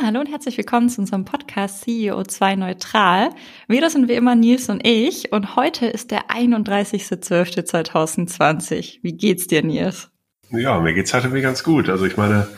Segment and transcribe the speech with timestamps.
[0.00, 3.30] Ja, hallo und herzlich willkommen zu unserem Podcast CEO2 Neutral.
[3.68, 9.00] Wir, sind wie immer Nils und ich und heute ist der 31.12.2020.
[9.02, 10.08] Wie geht's dir, Nils?
[10.50, 11.90] Ja, mir geht's halt irgendwie ganz gut.
[11.90, 12.48] Also ich meine,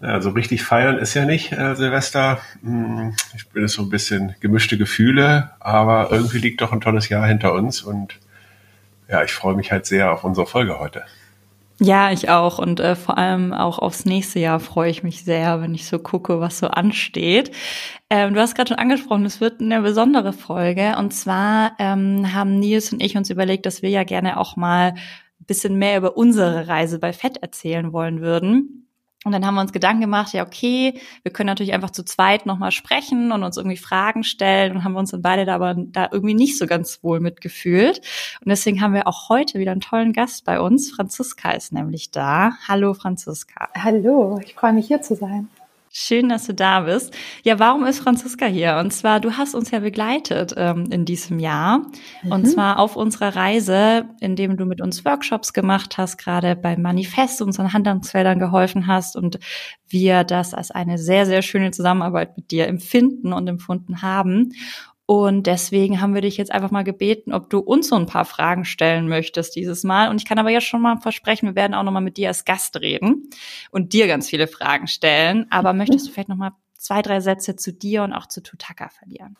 [0.00, 2.38] also richtig feiern ist ja nicht äh, Silvester.
[2.62, 7.08] Hm, ich bin jetzt so ein bisschen gemischte Gefühle, aber irgendwie liegt doch ein tolles
[7.08, 8.18] Jahr hinter uns und
[9.08, 11.04] ja, ich freue mich halt sehr auf unsere Folge heute.
[11.80, 12.58] Ja, ich auch.
[12.58, 16.00] Und äh, vor allem auch aufs nächste Jahr freue ich mich sehr, wenn ich so
[16.00, 17.52] gucke, was so ansteht.
[18.10, 20.96] Ähm, du hast gerade schon angesprochen, es wird eine besondere Folge.
[20.98, 24.94] Und zwar ähm, haben Nils und ich uns überlegt, dass wir ja gerne auch mal
[24.94, 28.87] ein bisschen mehr über unsere Reise bei Fett erzählen wollen würden.
[29.28, 32.46] Und dann haben wir uns Gedanken gemacht, ja, okay, wir können natürlich einfach zu zweit
[32.46, 36.08] nochmal sprechen und uns irgendwie Fragen stellen und haben uns dann beide da aber da
[36.10, 37.98] irgendwie nicht so ganz wohl mitgefühlt.
[38.42, 40.90] Und deswegen haben wir auch heute wieder einen tollen Gast bei uns.
[40.90, 42.52] Franziska ist nämlich da.
[42.66, 43.68] Hallo, Franziska.
[43.76, 45.48] Hallo, ich freue mich hier zu sein.
[46.00, 47.12] Schön, dass du da bist.
[47.42, 48.76] Ja, warum ist Franziska hier?
[48.76, 51.80] Und zwar, du hast uns ja begleitet ähm, in diesem Jahr.
[52.22, 52.30] Mhm.
[52.30, 57.42] Und zwar auf unserer Reise, indem du mit uns Workshops gemacht hast, gerade beim Manifest
[57.42, 59.40] unseren Handlungsfeldern geholfen hast und
[59.88, 64.52] wir das als eine sehr, sehr schöne Zusammenarbeit mit dir empfinden und empfunden haben.
[65.10, 68.26] Und deswegen haben wir dich jetzt einfach mal gebeten, ob du uns so ein paar
[68.26, 70.10] Fragen stellen möchtest dieses Mal.
[70.10, 72.28] Und ich kann aber jetzt schon mal versprechen, wir werden auch noch mal mit dir
[72.28, 73.30] als Gast reden
[73.70, 75.46] und dir ganz viele Fragen stellen.
[75.48, 75.78] Aber mhm.
[75.78, 79.36] möchtest du vielleicht noch mal zwei, drei Sätze zu dir und auch zu Tutaka verlieren?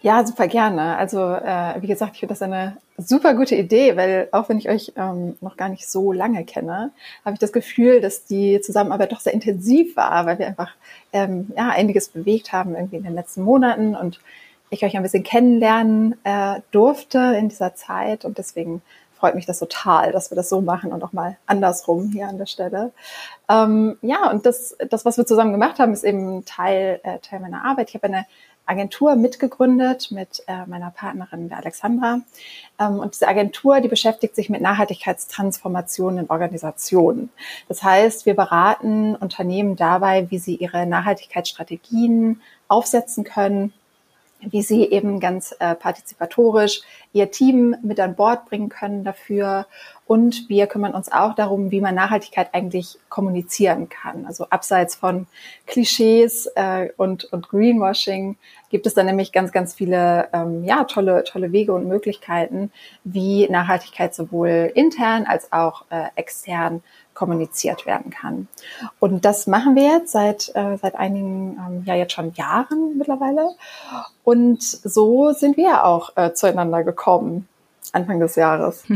[0.00, 0.96] Ja, super gerne.
[0.96, 4.68] Also äh, wie gesagt, ich finde das eine super gute Idee, weil auch wenn ich
[4.68, 6.92] euch ähm, noch gar nicht so lange kenne,
[7.24, 10.70] habe ich das Gefühl, dass die Zusammenarbeit doch sehr intensiv war, weil wir einfach
[11.12, 14.20] ähm, ja einiges bewegt haben irgendwie in den letzten Monaten und
[14.74, 18.82] ich euch ein bisschen kennenlernen äh, durfte in dieser Zeit und deswegen
[19.24, 22.36] freut mich das total, dass wir das so machen und auch mal andersrum hier an
[22.36, 22.92] der Stelle.
[23.48, 27.40] Ähm, ja, und das, das, was wir zusammen gemacht haben, ist eben Teil, äh, Teil
[27.40, 27.88] meiner Arbeit.
[27.88, 28.26] Ich habe eine
[28.66, 32.20] Agentur mitgegründet mit äh, meiner Partnerin, der Alexandra.
[32.78, 37.30] Ähm, und diese Agentur, die beschäftigt sich mit Nachhaltigkeitstransformationen in Organisationen.
[37.68, 43.72] Das heißt, wir beraten Unternehmen dabei, wie sie ihre Nachhaltigkeitsstrategien aufsetzen können,
[44.50, 46.82] wie sie eben ganz äh, partizipatorisch
[47.14, 49.66] ihr Team mit an Bord bringen können dafür.
[50.06, 54.26] Und wir kümmern uns auch darum, wie man Nachhaltigkeit eigentlich kommunizieren kann.
[54.26, 55.26] Also abseits von
[55.66, 58.36] Klischees äh, und, und Greenwashing
[58.68, 62.72] gibt es dann nämlich ganz, ganz viele ähm, ja, tolle, tolle Wege und Möglichkeiten,
[63.04, 66.82] wie Nachhaltigkeit sowohl intern als auch äh, extern
[67.14, 68.48] kommuniziert werden kann.
[68.98, 73.50] Und das machen wir jetzt seit, äh, seit einigen, ähm, ja jetzt schon Jahren mittlerweile.
[74.24, 77.03] Und so sind wir auch äh, zueinander gekommen,
[77.92, 78.84] Anfang des Jahres.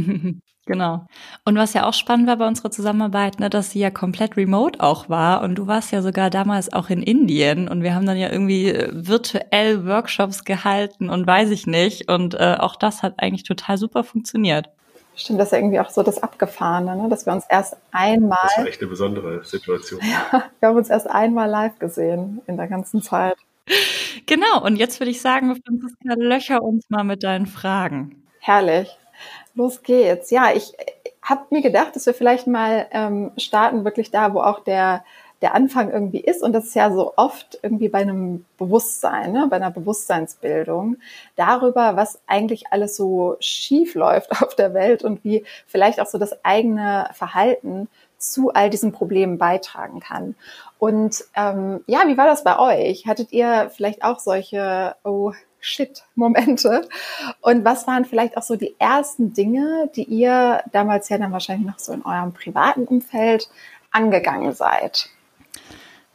[0.68, 1.06] Genau.
[1.46, 4.80] Und was ja auch spannend war bei unserer Zusammenarbeit, ne, dass sie ja komplett remote
[4.80, 8.18] auch war und du warst ja sogar damals auch in Indien und wir haben dann
[8.18, 13.14] ja irgendwie äh, virtuell Workshops gehalten und weiß ich nicht und äh, auch das hat
[13.16, 14.68] eigentlich total super funktioniert.
[15.16, 17.08] Stimmt, das ist ja irgendwie auch so das Abgefahrene, ne?
[17.08, 18.38] dass wir uns erst einmal.
[18.42, 20.00] Das war echt eine besondere Situation.
[20.02, 23.38] Ja, wir haben uns erst einmal live gesehen in der ganzen Zeit.
[24.26, 28.22] Genau, und jetzt würde ich sagen, Franziska, löcher uns mal mit deinen Fragen.
[28.40, 28.96] Herrlich.
[29.54, 30.30] Los geht's.
[30.30, 30.72] Ja, ich
[31.22, 35.04] habe mir gedacht, dass wir vielleicht mal ähm, starten, wirklich da, wo auch der
[35.42, 36.42] der Anfang irgendwie ist.
[36.42, 40.96] Und das ist ja so oft irgendwie bei einem Bewusstsein, ne, bei einer Bewusstseinsbildung
[41.36, 46.18] darüber, was eigentlich alles so schief läuft auf der Welt und wie vielleicht auch so
[46.18, 50.34] das eigene Verhalten zu all diesen Problemen beitragen kann.
[50.78, 53.06] Und ähm, ja, wie war das bei euch?
[53.06, 56.88] Hattet ihr vielleicht auch solche oh shit Momente?
[57.40, 61.66] Und was waren vielleicht auch so die ersten Dinge, die ihr damals ja dann wahrscheinlich
[61.66, 63.48] noch so in eurem privaten Umfeld
[63.90, 65.08] angegangen seid?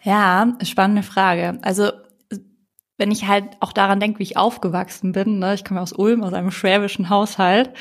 [0.02, 1.60] Ja, spannende Frage.
[1.62, 1.92] Also
[2.98, 5.56] wenn ich halt auch daran denke, wie ich aufgewachsen bin, ne?
[5.56, 7.72] ich komme aus Ulm, aus einem schwäbischen Haushalt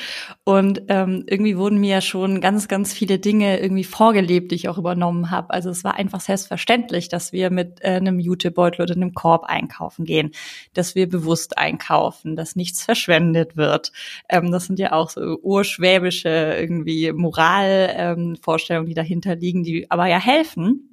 [0.43, 4.69] und ähm, irgendwie wurden mir ja schon ganz, ganz viele Dinge irgendwie vorgelebt, die ich
[4.69, 5.51] auch übernommen habe.
[5.51, 10.05] Also es war einfach selbstverständlich, dass wir mit äh, einem Jutebeutel oder einem Korb einkaufen
[10.05, 10.31] gehen,
[10.73, 13.91] dass wir bewusst einkaufen, dass nichts verschwendet wird.
[14.29, 20.07] Ähm, das sind ja auch so urschwäbische irgendwie Moralvorstellungen, ähm, die dahinter liegen, die aber
[20.07, 20.92] ja helfen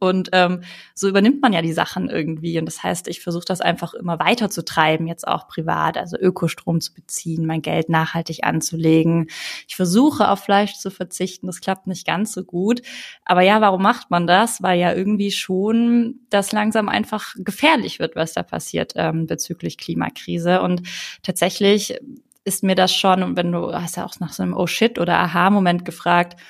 [0.00, 0.62] und ähm,
[0.94, 2.58] so übernimmt man ja die Sachen irgendwie.
[2.58, 6.16] Und das heißt, ich versuche das einfach immer weiter zu treiben, jetzt auch privat, also
[6.18, 9.28] Ökostrom zu beziehen, mein Geld nachhaltig anzulegen.
[9.66, 12.82] Ich versuche auf Fleisch zu verzichten, das klappt nicht ganz so gut.
[13.24, 14.62] Aber ja, warum macht man das?
[14.62, 20.62] Weil ja irgendwie schon das langsam einfach gefährlich wird, was da passiert ähm, bezüglich Klimakrise.
[20.62, 20.82] Und
[21.22, 21.98] tatsächlich
[22.44, 24.98] ist mir das schon, und wenn du hast ja auch nach so einem Oh shit
[24.98, 26.40] oder Aha-Moment gefragt,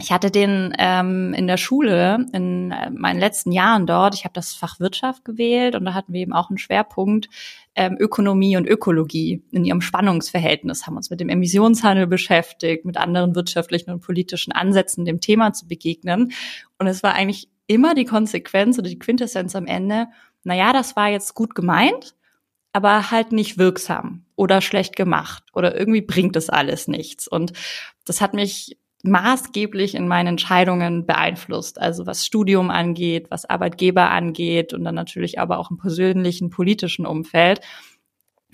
[0.00, 4.14] ich hatte den ähm, in der Schule in äh, meinen letzten Jahren dort.
[4.14, 7.28] Ich habe das Fach Wirtschaft gewählt und da hatten wir eben auch einen Schwerpunkt
[7.74, 10.86] ähm, Ökonomie und Ökologie in ihrem Spannungsverhältnis.
[10.86, 15.68] Haben uns mit dem Emissionshandel beschäftigt, mit anderen wirtschaftlichen und politischen Ansätzen dem Thema zu
[15.68, 16.32] begegnen.
[16.78, 20.06] Und es war eigentlich immer die Konsequenz oder die Quintessenz am Ende.
[20.42, 22.14] Naja, das war jetzt gut gemeint,
[22.72, 27.28] aber halt nicht wirksam oder schlecht gemacht oder irgendwie bringt es alles nichts.
[27.28, 27.52] Und
[28.06, 31.80] das hat mich maßgeblich in meinen Entscheidungen beeinflusst.
[31.80, 37.04] Also was Studium angeht, was Arbeitgeber angeht und dann natürlich aber auch im persönlichen, politischen
[37.04, 37.60] Umfeld.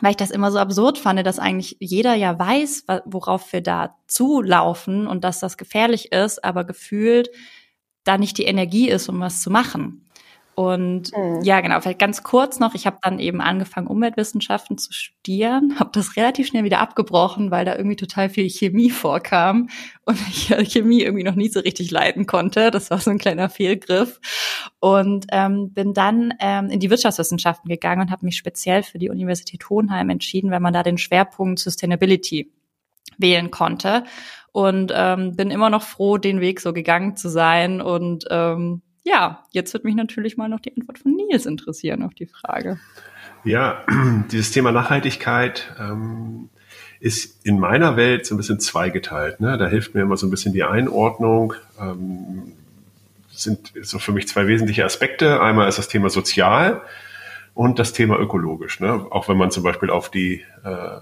[0.00, 3.96] Weil ich das immer so absurd fand, dass eigentlich jeder ja weiß, worauf wir da
[4.06, 7.30] zulaufen und dass das gefährlich ist, aber gefühlt
[8.04, 10.07] da nicht die Energie ist, um was zu machen.
[10.58, 11.40] Und mhm.
[11.44, 15.90] ja, genau, vielleicht ganz kurz noch, ich habe dann eben angefangen, Umweltwissenschaften zu studieren, habe
[15.93, 19.69] das relativ schnell wieder abgebrochen, weil da irgendwie total viel Chemie vorkam
[20.05, 22.72] und ich Chemie irgendwie noch nie so richtig leiden konnte.
[22.72, 24.19] Das war so ein kleiner Fehlgriff.
[24.81, 29.10] Und ähm, bin dann ähm, in die Wirtschaftswissenschaften gegangen und habe mich speziell für die
[29.10, 32.50] Universität Hohenheim entschieden, weil man da den Schwerpunkt Sustainability
[33.16, 34.02] wählen konnte.
[34.50, 39.44] Und ähm, bin immer noch froh, den Weg so gegangen zu sein und ähm, ja,
[39.52, 42.78] jetzt wird mich natürlich mal noch die Antwort von Nils interessieren auf die Frage.
[43.44, 43.84] Ja,
[44.31, 46.50] dieses Thema Nachhaltigkeit ähm,
[47.00, 49.40] ist in meiner Welt so ein bisschen zweigeteilt.
[49.40, 49.56] Ne?
[49.56, 51.55] Da hilft mir immer so ein bisschen die Einordnung.
[51.81, 52.52] Ähm,
[53.31, 55.40] sind so für mich zwei wesentliche Aspekte.
[55.40, 56.82] Einmal ist das Thema sozial
[57.55, 58.81] und das Thema ökologisch.
[58.81, 59.06] Ne?
[59.10, 60.99] Auch wenn man zum Beispiel auf die äh,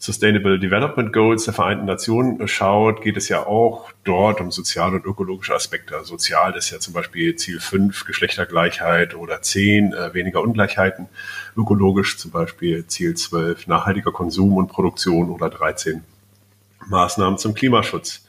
[0.00, 5.04] Sustainable Development Goals der Vereinten Nationen schaut, geht es ja auch dort um soziale und
[5.04, 5.98] ökologische Aspekte.
[6.04, 11.08] Sozial ist ja zum Beispiel Ziel 5, Geschlechtergleichheit oder 10, äh, weniger Ungleichheiten.
[11.56, 16.04] Ökologisch zum Beispiel Ziel 12, nachhaltiger Konsum und Produktion oder 13,
[16.86, 18.24] Maßnahmen zum Klimaschutz.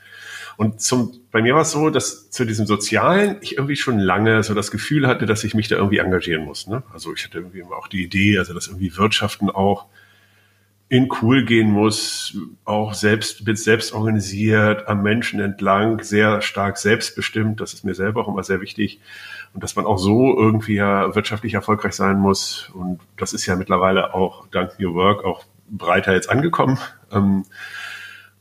[0.57, 4.41] Und zum, bei mir war es so, dass zu diesem Sozialen ich irgendwie schon lange
[4.41, 6.65] so das Gefühl hatte, dass ich mich da irgendwie engagieren muss.
[6.65, 6.81] Ne?
[6.91, 9.85] Also ich hatte irgendwie auch die Idee, also dass irgendwie Wirtschaften auch
[10.89, 17.61] in cool gehen muss, auch selbst, mit selbst organisiert, am Menschen entlang, sehr stark selbstbestimmt.
[17.61, 18.99] Das ist mir selber auch immer sehr wichtig.
[19.53, 22.71] Und dass man auch so irgendwie ja wirtschaftlich erfolgreich sein muss.
[22.73, 26.79] Und das ist ja mittlerweile auch dank New Work auch breiter jetzt angekommen.
[27.11, 27.45] Ähm,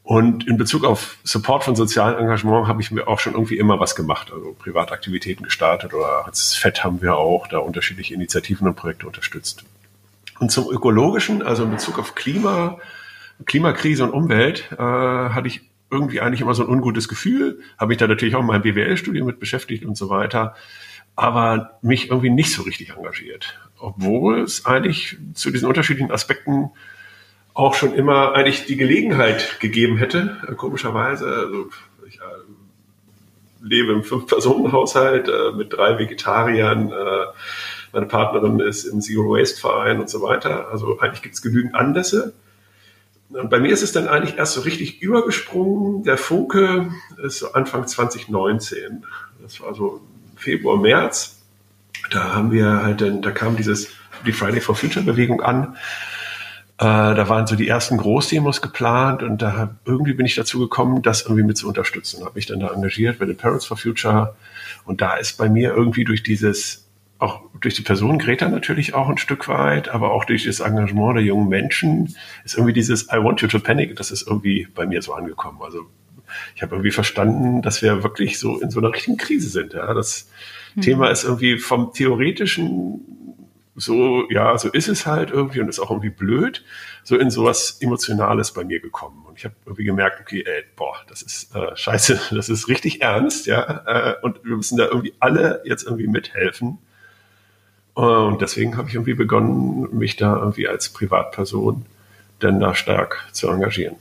[0.03, 3.79] und in Bezug auf Support von sozialen Engagement habe ich mir auch schon irgendwie immer
[3.79, 8.75] was gemacht, also Privataktivitäten gestartet oder als FED haben wir auch da unterschiedliche Initiativen und
[8.75, 9.65] Projekte unterstützt.
[10.41, 12.79] Und zum Ökologischen, also in Bezug auf Klima,
[13.45, 17.99] Klimakrise und Umwelt, äh, hatte ich irgendwie eigentlich immer so ein ungutes Gefühl, habe mich
[17.99, 20.55] da natürlich auch in meinem BWL-Studium mit beschäftigt und so weiter,
[21.17, 23.59] aber mich irgendwie nicht so richtig engagiert.
[23.79, 26.71] Obwohl es eigentlich zu diesen unterschiedlichen Aspekten
[27.55, 31.27] auch schon immer eigentlich die Gelegenheit gegeben hätte, äh, komischerweise.
[31.27, 31.71] Also
[32.07, 32.21] ich äh,
[33.61, 37.27] lebe im Fünf-Personen-Haushalt äh, mit drei Vegetariern, äh,
[37.93, 40.69] meine Partnerin ist im Zero Waste Verein und so weiter.
[40.71, 42.35] Also eigentlich gibt es genügend Anlässe.
[43.31, 46.03] Und bei mir ist es dann eigentlich erst so richtig übergesprungen.
[46.03, 46.91] Der Funke
[47.23, 49.05] ist so Anfang 2019.
[49.43, 50.01] Das war so
[50.37, 51.43] Februar, März.
[52.11, 53.89] Da haben wir halt, dann, da kam dieses
[54.27, 55.77] die Friday for Future Bewegung an.
[56.79, 61.03] Äh, da waren so die ersten Großdemos geplant und da irgendwie bin ich dazu gekommen,
[61.03, 62.25] das irgendwie mit zu unterstützen.
[62.25, 64.37] Habe mich dann da engagiert bei den Parents for Future
[64.85, 66.88] und da ist bei mir irgendwie durch dieses
[67.19, 71.17] auch durch die Person Greta natürlich auch ein Stück weit, aber auch durch das Engagement
[71.17, 74.87] der jungen Menschen ist irgendwie dieses I want you to panic, das ist irgendwie bei
[74.87, 75.59] mir so angekommen.
[75.63, 75.87] Also
[76.55, 79.73] ich habe irgendwie verstanden, dass wir wirklich so in so einer richtigen Krise sind.
[79.73, 80.29] Ja, das
[80.75, 80.83] mhm.
[80.83, 83.01] Thema ist irgendwie vom theoretischen
[83.75, 86.65] so, ja, so ist es halt irgendwie und ist auch irgendwie blöd,
[87.05, 89.25] so in sowas Emotionales bei mir gekommen.
[89.27, 93.03] Und ich habe irgendwie gemerkt, okay, ey, boah, das ist äh, scheiße, das ist richtig
[93.03, 96.79] ernst, ja, äh, und wir müssen da irgendwie alle jetzt irgendwie mithelfen
[98.03, 101.85] und deswegen habe ich irgendwie begonnen, mich da irgendwie als Privatperson
[102.41, 103.97] denn da stark zu engagieren.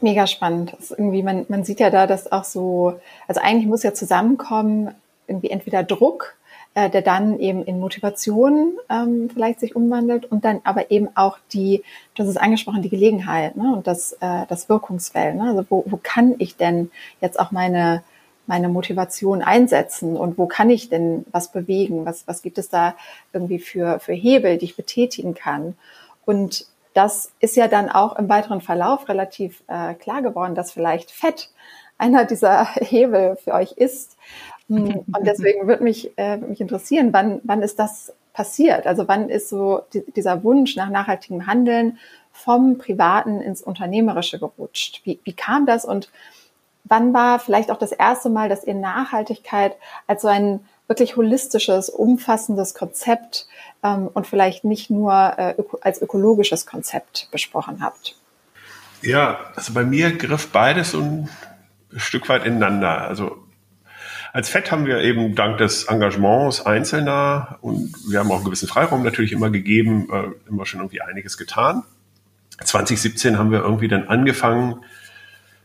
[0.00, 0.74] Mega spannend.
[0.78, 4.94] Das irgendwie, man, man sieht ja da, dass auch so, also eigentlich muss ja zusammenkommen,
[5.26, 6.36] irgendwie entweder Druck,
[6.72, 11.36] äh, der dann eben in Motivation ähm, vielleicht sich umwandelt und dann aber eben auch
[11.52, 11.82] die,
[12.16, 15.36] das ist angesprochen, die Gelegenheit ne, und das, äh, das Wirkungsfeld.
[15.36, 15.50] Ne?
[15.50, 16.90] Also wo, wo kann ich denn
[17.20, 18.02] jetzt auch meine
[18.48, 22.06] meine Motivation einsetzen und wo kann ich denn was bewegen?
[22.06, 22.96] Was, was gibt es da
[23.32, 25.76] irgendwie für, für Hebel, die ich betätigen kann?
[26.24, 31.10] Und das ist ja dann auch im weiteren Verlauf relativ äh, klar geworden, dass vielleicht
[31.10, 31.50] Fett
[31.98, 34.16] einer dieser Hebel für euch ist.
[34.68, 38.86] Hm, und deswegen würde mich, äh, mich interessieren, wann, wann ist das passiert?
[38.86, 41.98] Also wann ist so die, dieser Wunsch nach nachhaltigem Handeln
[42.32, 45.02] vom Privaten ins Unternehmerische gerutscht?
[45.04, 46.10] Wie, wie kam das und
[46.88, 49.76] wann war vielleicht auch das erste Mal, dass ihr Nachhaltigkeit
[50.06, 53.46] als so ein wirklich holistisches, umfassendes Konzept
[53.82, 58.16] ähm, und vielleicht nicht nur äh, öko als ökologisches Konzept besprochen habt?
[59.02, 61.28] Ja, also bei mir griff beides so ein
[61.96, 63.02] Stück weit ineinander.
[63.02, 63.36] Also
[64.32, 68.68] als FED haben wir eben dank des Engagements Einzelner und wir haben auch einen gewissen
[68.68, 71.84] Freiraum natürlich immer gegeben, äh, immer schon irgendwie einiges getan.
[72.62, 74.82] 2017 haben wir irgendwie dann angefangen,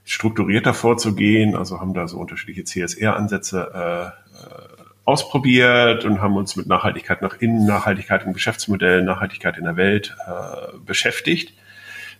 [0.06, 4.74] strukturierter vorzugehen, also haben da so unterschiedliche CSR-Ansätze äh, äh,
[5.06, 10.16] ausprobiert und haben uns mit Nachhaltigkeit nach innen, Nachhaltigkeit im Geschäftsmodell, Nachhaltigkeit in der Welt
[10.28, 11.54] äh, beschäftigt,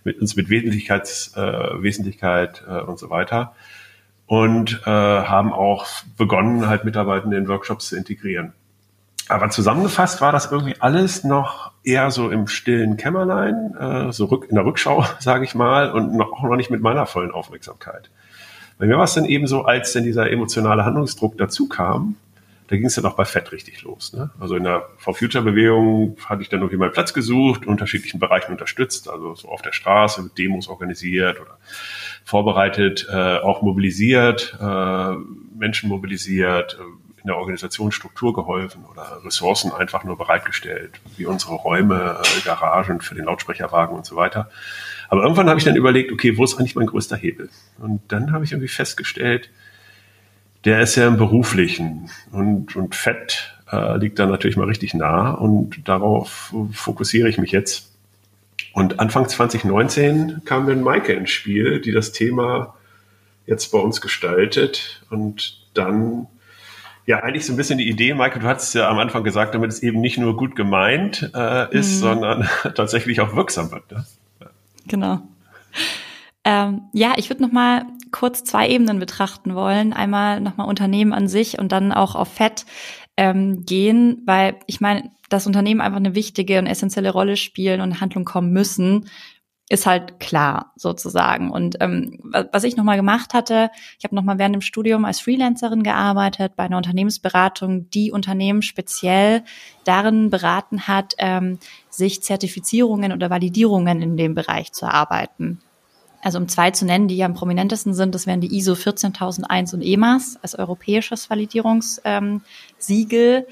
[0.04, 3.56] mit uns mit Wesentlichkeits, äh, Wesentlichkeit äh, und so weiter.
[4.26, 5.88] Und äh, haben auch
[6.18, 8.54] begonnen, halt Mitarbeitende in Workshops zu integrieren.
[9.28, 14.48] Aber zusammengefasst war das irgendwie alles noch eher so im stillen Kämmerlein, äh, so rück,
[14.50, 18.10] in der Rückschau, sage ich mal, und noch, auch noch nicht mit meiner vollen Aufmerksamkeit.
[18.78, 22.16] Bei mir war es dann eben so, als denn dieser emotionale Handlungsdruck dazu kam,
[22.68, 24.14] da ging es dann auch bei Fett richtig los.
[24.14, 24.32] Ne?
[24.40, 28.52] Also in der For Future Bewegung hatte ich dann irgendwie meinen Platz gesucht, unterschiedlichen Bereichen
[28.52, 31.58] unterstützt, also so auf der Straße, Demos organisiert oder
[32.24, 35.12] vorbereitet, äh, auch mobilisiert, äh,
[35.56, 36.84] Menschen mobilisiert, äh,
[37.24, 43.16] in der Organisationsstruktur geholfen oder Ressourcen einfach nur bereitgestellt, wie unsere Räume, äh, Garagen für
[43.16, 44.50] den Lautsprecherwagen und so weiter.
[45.08, 47.50] Aber irgendwann habe ich dann überlegt, okay, wo ist eigentlich mein größter Hebel?
[47.80, 49.50] Und dann habe ich irgendwie festgestellt,
[50.66, 55.32] der ist ja im Beruflichen und, und Fett äh, liegt da natürlich mal richtig nah
[55.32, 57.92] und darauf fokussiere ich mich jetzt.
[58.74, 62.76] Und Anfang 2019 kam dann Maike ins Spiel, die das Thema
[63.46, 66.28] jetzt bei uns gestaltet und dann
[67.06, 69.72] ja eigentlich so ein bisschen die Idee, Maike, du hattest ja am Anfang gesagt, damit
[69.72, 72.00] es eben nicht nur gut gemeint äh, ist, mhm.
[72.00, 73.92] sondern tatsächlich auch wirksam wird.
[73.92, 74.06] Ne?
[74.88, 75.22] Genau.
[76.46, 79.94] Ähm, ja, ich würde noch mal kurz zwei Ebenen betrachten wollen.
[79.94, 82.66] Einmal noch mal Unternehmen an sich und dann auch auf Fett
[83.18, 88.02] ähm, gehen, weil ich meine, dass Unternehmen einfach eine wichtige und essentielle Rolle spielen und
[88.02, 89.10] Handlung kommen müssen,
[89.74, 91.50] ist halt klar sozusagen.
[91.50, 92.20] Und ähm,
[92.52, 96.66] was ich nochmal gemacht hatte, ich habe nochmal während dem Studium als Freelancerin gearbeitet bei
[96.66, 99.44] einer Unternehmensberatung, die Unternehmen speziell
[99.84, 101.58] darin beraten hat, ähm,
[101.90, 105.60] sich Zertifizierungen oder Validierungen in dem Bereich zu erarbeiten
[106.24, 109.74] also um zwei zu nennen, die ja am prominentesten sind, das wären die ISO 14001
[109.74, 113.46] und EMAS als europäisches Validierungssiegel.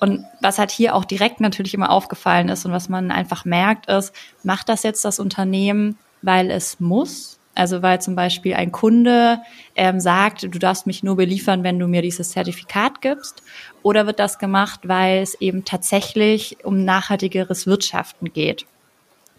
[0.00, 3.90] Und was halt hier auch direkt natürlich immer aufgefallen ist und was man einfach merkt,
[3.90, 7.38] ist, macht das jetzt das Unternehmen, weil es muss?
[7.54, 9.40] Also weil zum Beispiel ein Kunde
[9.76, 13.42] ähm, sagt, du darfst mich nur beliefern, wenn du mir dieses Zertifikat gibst?
[13.82, 18.64] Oder wird das gemacht, weil es eben tatsächlich um nachhaltigeres Wirtschaften geht?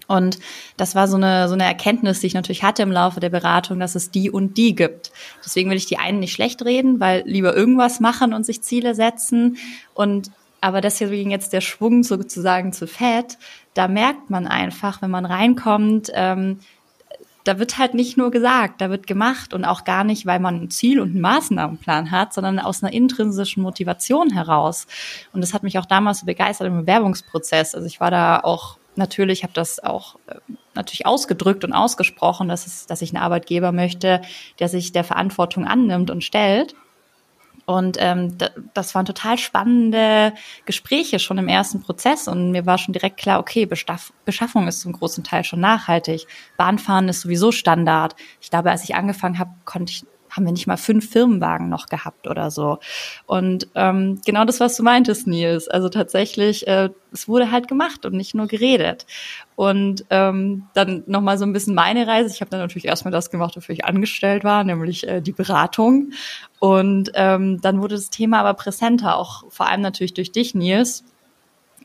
[0.07, 0.39] Und
[0.77, 3.79] das war so eine, so eine Erkenntnis, die ich natürlich hatte im Laufe der Beratung,
[3.79, 5.12] dass es die und die gibt.
[5.43, 8.95] Deswegen will ich die einen nicht schlecht reden, weil lieber irgendwas machen und sich Ziele
[8.95, 9.57] setzen.
[9.93, 10.31] Und
[10.62, 13.38] aber deswegen jetzt der Schwung sozusagen zu Fett,
[13.75, 16.59] da merkt man einfach, wenn man reinkommt, ähm,
[17.43, 20.63] da wird halt nicht nur gesagt, da wird gemacht und auch gar nicht, weil man
[20.63, 24.88] ein Ziel und einen Maßnahmenplan hat, sondern aus einer intrinsischen Motivation heraus.
[25.31, 27.75] Und das hat mich auch damals so begeistert im Bewerbungsprozess.
[27.75, 30.35] Also ich war da auch natürlich habe das auch äh,
[30.73, 34.21] natürlich ausgedrückt und ausgesprochen, dass, es, dass ich einen Arbeitgeber möchte,
[34.59, 36.75] der sich der Verantwortung annimmt und stellt.
[37.65, 38.37] Und ähm,
[38.75, 40.33] das waren total spannende
[40.65, 42.27] Gespräche schon im ersten Prozess.
[42.27, 46.27] Und mir war schon direkt klar, okay, Bestaff Beschaffung ist zum großen Teil schon nachhaltig.
[46.57, 48.15] Bahnfahren ist sowieso Standard.
[48.39, 51.87] Ich glaube, als ich angefangen habe, konnte ich haben wir nicht mal fünf Firmenwagen noch
[51.87, 52.79] gehabt oder so.
[53.25, 55.67] Und ähm, genau das, was du meintest, Nils.
[55.67, 59.05] Also tatsächlich, äh, es wurde halt gemacht und nicht nur geredet.
[59.55, 62.33] Und ähm, dann nochmal so ein bisschen meine Reise.
[62.33, 66.11] Ich habe dann natürlich erstmal das gemacht, wofür ich angestellt war, nämlich äh, die Beratung.
[66.59, 71.05] Und ähm, dann wurde das Thema aber präsenter, auch vor allem natürlich durch dich, Nils.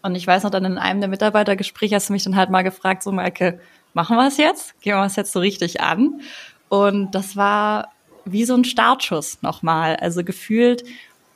[0.03, 2.63] Und ich weiß noch, dann in einem der Mitarbeitergespräche hast du mich dann halt mal
[2.63, 3.61] gefragt, so Maike,
[3.93, 4.81] machen wir es jetzt?
[4.81, 6.21] Gehen wir es jetzt so richtig an?
[6.69, 7.89] Und das war
[8.25, 9.97] wie so ein Startschuss nochmal.
[9.97, 10.85] Also gefühlt,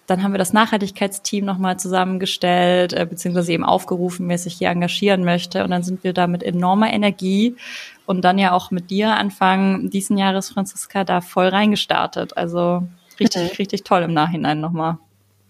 [0.06, 5.24] dann haben wir das Nachhaltigkeitsteam nochmal zusammengestellt, äh, beziehungsweise eben aufgerufen, wer sich hier engagieren
[5.24, 5.64] möchte.
[5.64, 7.56] Und dann sind wir da mit enormer Energie
[8.06, 12.36] und dann ja auch mit dir Anfang diesen Jahres, Franziska, da voll reingestartet.
[12.36, 12.86] Also
[13.18, 13.56] richtig, mhm.
[13.58, 14.98] richtig toll im Nachhinein nochmal.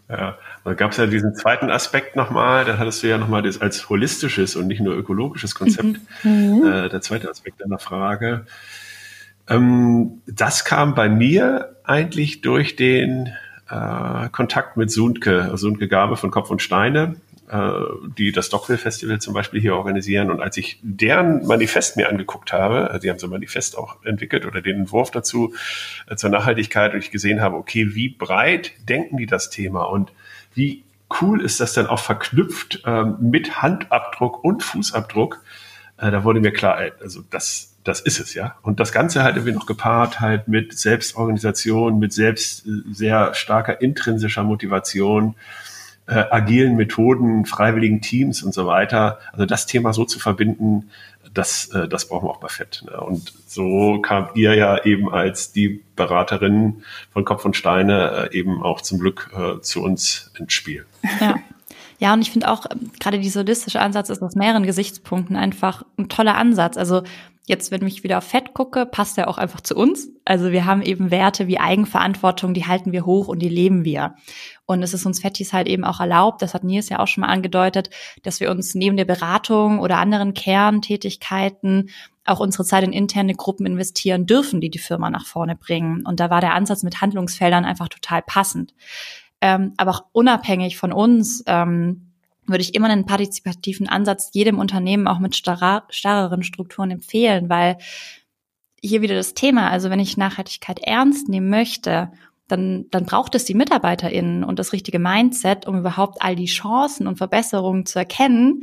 [0.08, 3.60] Ja, da gab es ja diesen zweiten Aspekt nochmal, da hattest du ja nochmal das
[3.60, 6.62] als holistisches und nicht nur ökologisches Konzept, mhm.
[6.66, 8.44] äh, der zweite Aspekt deiner Frage.
[9.48, 13.32] Ähm, das kam bei mir eigentlich durch den
[13.68, 17.16] äh, Kontakt mit Sundke, Sundke Gabe von Kopf und Steine.
[17.48, 17.70] äh,
[18.18, 20.30] die das Dockville Festival zum Beispiel hier organisieren.
[20.30, 24.02] Und als ich deren Manifest mir angeguckt habe, also die haben so ein Manifest auch
[24.04, 25.54] entwickelt oder den Entwurf dazu
[26.08, 30.12] äh, zur Nachhaltigkeit und ich gesehen habe, okay, wie breit denken die das Thema und
[30.54, 30.84] wie
[31.20, 35.42] cool ist das dann auch verknüpft ähm, mit Handabdruck und Fußabdruck.
[36.04, 38.56] Äh, da wurde mir klar, also das, das ist es, ja.
[38.62, 43.80] Und das Ganze halt irgendwie noch gepaart halt mit Selbstorganisation, mit selbst äh, sehr starker
[43.80, 45.34] intrinsischer Motivation,
[46.06, 49.18] äh, agilen Methoden, freiwilligen Teams und so weiter.
[49.32, 50.90] Also das Thema so zu verbinden,
[51.32, 52.84] das, äh, das brauchen wir auch bei FED.
[52.84, 53.00] Ne?
[53.00, 56.82] Und so kam ihr ja eben als die Beraterin
[57.12, 60.84] von Kopf und Steine äh, eben auch zum Glück äh, zu uns ins Spiel.
[61.20, 61.36] Ja.
[61.98, 65.84] Ja, und ich finde auch, ähm, gerade dieser holistische Ansatz ist aus mehreren Gesichtspunkten einfach
[65.96, 66.76] ein toller Ansatz.
[66.76, 67.02] Also
[67.46, 70.08] Jetzt, wenn ich wieder auf Fett gucke, passt er auch einfach zu uns.
[70.24, 74.14] Also wir haben eben Werte wie Eigenverantwortung, die halten wir hoch und die leben wir.
[74.64, 77.20] Und es ist uns Fettis halt eben auch erlaubt, das hat Nils ja auch schon
[77.20, 77.90] mal angedeutet,
[78.22, 81.90] dass wir uns neben der Beratung oder anderen Kerntätigkeiten
[82.24, 86.06] auch unsere Zeit in interne Gruppen investieren dürfen, die die Firma nach vorne bringen.
[86.06, 88.72] Und da war der Ansatz mit Handlungsfeldern einfach total passend.
[89.44, 92.14] Ähm, aber auch unabhängig von uns ähm,
[92.46, 97.76] würde ich immer einen partizipativen Ansatz jedem Unternehmen auch mit starrer, starreren Strukturen empfehlen, weil
[98.80, 102.10] hier wieder das Thema, also wenn ich Nachhaltigkeit ernst nehmen möchte,
[102.48, 107.06] dann, dann braucht es die MitarbeiterInnen und das richtige Mindset, um überhaupt all die Chancen
[107.06, 108.62] und Verbesserungen zu erkennen,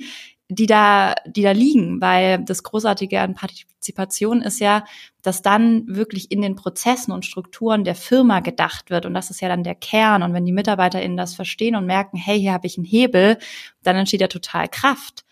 [0.54, 4.84] die da, die da liegen, weil das Großartige an Partizipation ist ja,
[5.22, 9.40] dass dann wirklich in den Prozessen und Strukturen der Firma gedacht wird und das ist
[9.40, 12.68] ja dann der Kern und wenn die MitarbeiterInnen das verstehen und merken, hey, hier habe
[12.68, 13.38] ich einen Hebel,
[13.82, 15.24] dann entsteht ja total Kraft.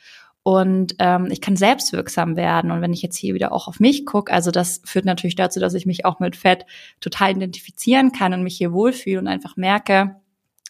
[0.41, 2.71] Und ähm, ich kann selbstwirksam werden.
[2.71, 5.59] Und wenn ich jetzt hier wieder auch auf mich gucke, also das führt natürlich dazu,
[5.59, 6.65] dass ich mich auch mit Fett
[7.01, 10.15] total identifizieren kann und mich hier wohlfühle und einfach merke,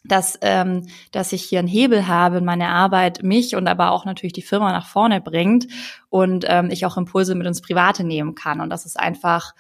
[0.04, 4.06] dass, ähm, dass ich hier einen Hebel habe in meine Arbeit, mich und aber auch
[4.06, 5.68] natürlich die Firma nach vorne bringt
[6.10, 8.62] und ähm, ich auch Impulse mit ins Private nehmen kann.
[8.62, 9.54] Und das ist einfach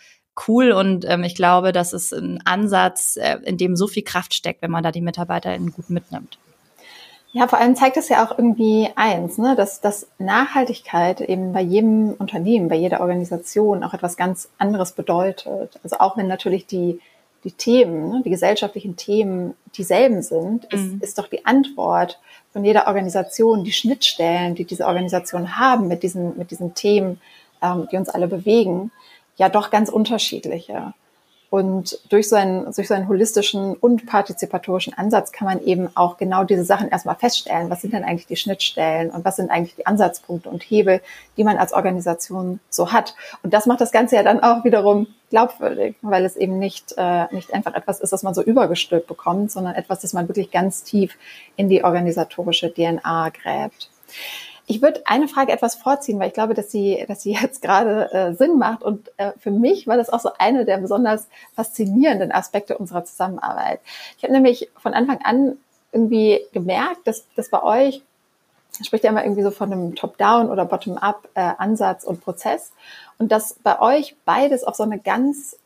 [0.47, 4.33] cool und ähm, ich glaube, das ist ein Ansatz, äh, in dem so viel Kraft
[4.33, 6.37] steckt, wenn man da die MitarbeiterInnen gut mitnimmt.
[7.31, 11.61] Ja, vor allem zeigt es ja auch irgendwie eins, ne, dass, dass Nachhaltigkeit eben bei
[11.61, 15.79] jedem Unternehmen, bei jeder Organisation auch etwas ganz anderes bedeutet.
[15.83, 16.99] Also auch wenn natürlich die
[17.43, 20.99] die Themen, ne, die gesellschaftlichen Themen dieselben sind, ist, mhm.
[21.01, 22.19] ist doch die Antwort
[22.51, 27.21] von jeder Organisation, die Schnittstellen, die diese Organisation haben mit diesen, mit diesen Themen,
[27.61, 28.91] ähm, die uns alle bewegen,
[29.37, 30.93] ja doch ganz unterschiedliche.
[31.49, 36.17] Und durch so, einen, durch so einen holistischen und partizipatorischen Ansatz kann man eben auch
[36.17, 37.71] genau diese Sachen erstmal feststellen.
[37.71, 41.01] Was sind denn eigentlich die Schnittstellen und was sind eigentlich die Ansatzpunkte und Hebel,
[41.37, 43.15] die man als Organisation so hat?
[43.41, 47.25] Und das macht das Ganze ja dann auch wiederum glaubwürdig, weil es eben nicht, äh,
[47.33, 50.83] nicht einfach etwas ist, was man so übergestülpt bekommt, sondern etwas, das man wirklich ganz
[50.83, 51.17] tief
[51.55, 53.89] in die organisatorische DNA gräbt.
[54.71, 58.13] Ich würde eine Frage etwas vorziehen, weil ich glaube, dass sie, dass sie jetzt gerade
[58.13, 58.83] äh, Sinn macht.
[58.83, 63.79] Und äh, für mich war das auch so eine der besonders faszinierenden Aspekte unserer Zusammenarbeit.
[64.17, 65.57] Ich habe nämlich von Anfang an
[65.91, 68.03] irgendwie gemerkt, dass, dass bei euch
[68.83, 72.71] spricht ja immer irgendwie so von einem Top-Down oder Bottom-up-Ansatz äh, und Prozess.
[73.17, 75.57] Und dass bei euch beides auf so eine ganz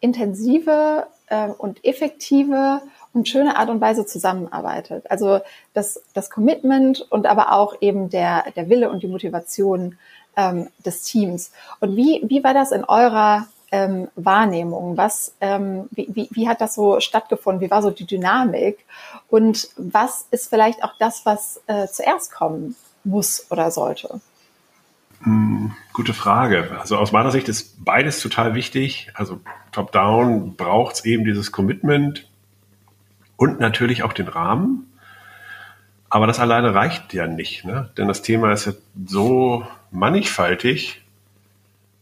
[0.00, 2.82] intensive äh, und effektive
[3.14, 5.10] und schöne Art und Weise zusammenarbeitet.
[5.10, 5.40] Also
[5.72, 9.96] das, das Commitment und aber auch eben der, der Wille und die Motivation
[10.36, 11.52] ähm, des Teams.
[11.80, 14.96] Und wie, wie war das in eurer ähm, Wahrnehmung?
[14.96, 17.60] Was, ähm, wie, wie, wie hat das so stattgefunden?
[17.60, 18.84] Wie war so die Dynamik?
[19.28, 24.20] Und was ist vielleicht auch das, was äh, zuerst kommen muss oder sollte?
[25.22, 26.76] Hm, gute Frage.
[26.78, 29.10] Also aus meiner Sicht ist beides total wichtig.
[29.14, 29.40] Also
[29.72, 32.28] top-down braucht es eben dieses Commitment,
[33.36, 34.90] und natürlich auch den Rahmen.
[36.08, 37.90] Aber das alleine reicht ja nicht, ne?
[37.96, 38.72] denn das Thema ist ja
[39.04, 41.02] so mannigfaltig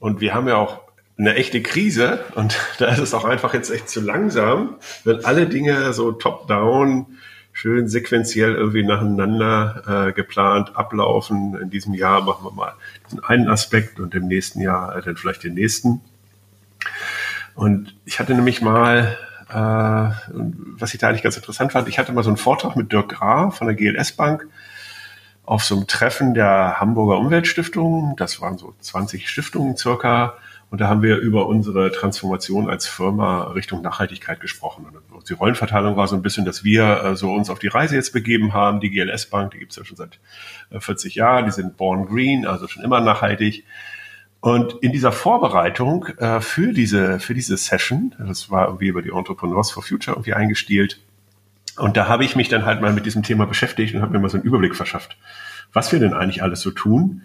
[0.00, 0.80] und wir haben ja auch
[1.16, 5.46] eine echte Krise und da ist es auch einfach jetzt echt zu langsam, wenn alle
[5.46, 7.06] Dinge so top-down
[7.52, 11.54] schön sequenziell irgendwie nacheinander äh, geplant ablaufen.
[11.60, 12.74] In diesem Jahr machen wir mal
[13.06, 16.00] diesen einen Aspekt und im nächsten Jahr äh, dann vielleicht den nächsten.
[17.54, 19.16] Und ich hatte nämlich mal
[19.52, 20.14] äh,
[20.78, 23.10] was ich da eigentlich ganz interessant fand, ich hatte mal so einen Vortrag mit Dirk
[23.10, 24.46] Graf von der GLS Bank
[25.44, 28.14] auf so einem Treffen der Hamburger Umweltstiftung.
[28.16, 30.34] Das waren so 20 Stiftungen circa.
[30.70, 34.86] Und da haben wir über unsere Transformation als Firma Richtung Nachhaltigkeit gesprochen.
[35.10, 37.94] Und die Rollenverteilung war so ein bisschen, dass wir äh, so uns auf die Reise
[37.94, 38.80] jetzt begeben haben.
[38.80, 40.18] Die GLS Bank, die gibt's ja schon seit
[40.70, 43.64] 40 äh, Jahren, die sind born green, also schon immer nachhaltig.
[44.42, 49.10] Und in dieser Vorbereitung äh, für diese für diese Session, das war irgendwie über die
[49.10, 51.00] Entrepreneurs for Future irgendwie eingestielt,
[51.78, 54.18] Und da habe ich mich dann halt mal mit diesem Thema beschäftigt und habe mir
[54.18, 55.16] mal so einen Überblick verschafft,
[55.72, 57.22] was wir denn eigentlich alles so tun.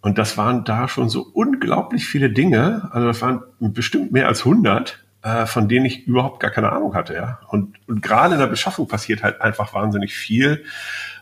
[0.00, 2.88] Und das waren da schon so unglaublich viele Dinge.
[2.90, 6.94] Also das waren bestimmt mehr als 100, äh, von denen ich überhaupt gar keine Ahnung
[6.94, 7.12] hatte.
[7.14, 7.40] Ja.
[7.48, 10.64] Und, und gerade in der Beschaffung passiert halt einfach wahnsinnig viel.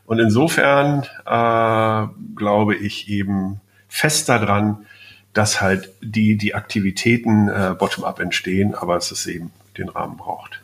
[0.06, 4.86] Und insofern äh, glaube ich eben fest daran,
[5.34, 10.62] dass halt die, die Aktivitäten äh, bottom-up entstehen, aber es ist eben den Rahmen braucht.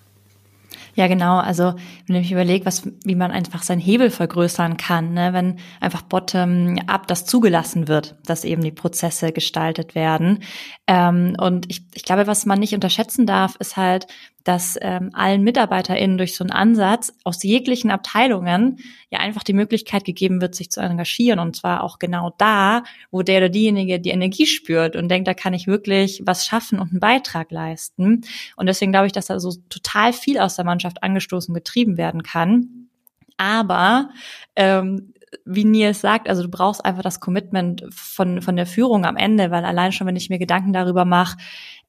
[0.95, 1.39] Ja, genau.
[1.39, 1.75] Also
[2.07, 5.33] wenn ich überlege, was, wie man einfach seinen Hebel vergrößern kann, ne?
[5.33, 10.43] wenn einfach bottom-up das zugelassen wird, dass eben die Prozesse gestaltet werden.
[10.87, 14.09] Ähm, und ich, ich glaube, was man nicht unterschätzen darf, ist halt,
[14.45, 18.79] dass ähm, allen MitarbeiterInnen durch so einen Ansatz aus jeglichen Abteilungen
[19.11, 21.39] ja einfach die Möglichkeit gegeben wird, sich zu engagieren.
[21.39, 25.35] Und zwar auch genau da, wo der oder diejenige die Energie spürt und denkt, da
[25.35, 28.23] kann ich wirklich was schaffen und einen Beitrag leisten.
[28.57, 32.23] Und deswegen glaube ich, dass da so total viel aus der Mannschaft angestoßen getrieben werden
[32.23, 32.89] kann.
[33.37, 34.11] Aber
[34.57, 35.13] ähm,
[35.45, 39.51] wie Nils sagt, also du brauchst einfach das Commitment von, von der Führung am Ende,
[39.51, 41.39] weil allein schon, wenn ich mir Gedanken darüber mache,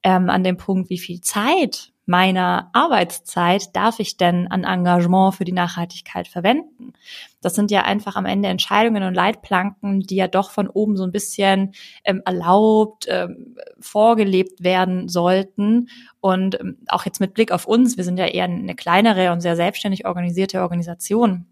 [0.04, 5.46] ähm, an dem Punkt, wie viel Zeit meiner Arbeitszeit darf ich denn an Engagement für
[5.46, 6.94] die Nachhaltigkeit verwenden?
[7.42, 11.04] Das sind ja einfach am Ende Entscheidungen und Leitplanken, die ja doch von oben so
[11.04, 15.90] ein bisschen ähm, erlaubt, ähm, vorgelebt werden sollten.
[16.20, 19.42] Und ähm, auch jetzt mit Blick auf uns, wir sind ja eher eine kleinere und
[19.42, 21.46] sehr selbstständig organisierte Organisation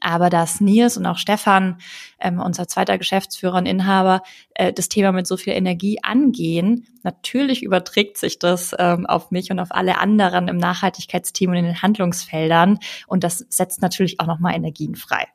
[0.00, 1.78] aber dass Nils und auch Stefan,
[2.20, 4.22] ähm, unser zweiter Geschäftsführer und Inhaber,
[4.54, 9.50] äh, das Thema mit so viel Energie angehen, natürlich überträgt sich das ähm, auf mich
[9.50, 12.78] und auf alle anderen im Nachhaltigkeitsteam und in den Handlungsfeldern.
[13.06, 15.26] Und das setzt natürlich auch nochmal Energien frei.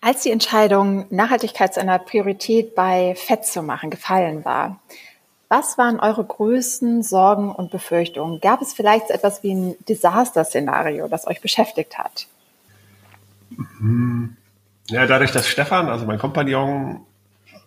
[0.00, 4.80] Als die Entscheidung, Nachhaltigkeit zu einer Priorität bei FED zu machen, gefallen war,
[5.52, 8.40] was waren eure größten Sorgen und Befürchtungen?
[8.40, 12.26] Gab es vielleicht etwas wie ein Desaster-Szenario, das euch beschäftigt hat?
[14.88, 17.00] Ja, dadurch, dass Stefan, also mein Kompagnon,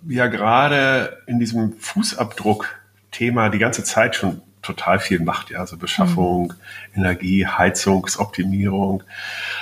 [0.08, 6.54] ja gerade in diesem Fußabdruck-Thema die ganze Zeit schon total viel macht, ja, also Beschaffung,
[6.94, 7.02] mhm.
[7.02, 9.04] Energie, Heizungsoptimierung,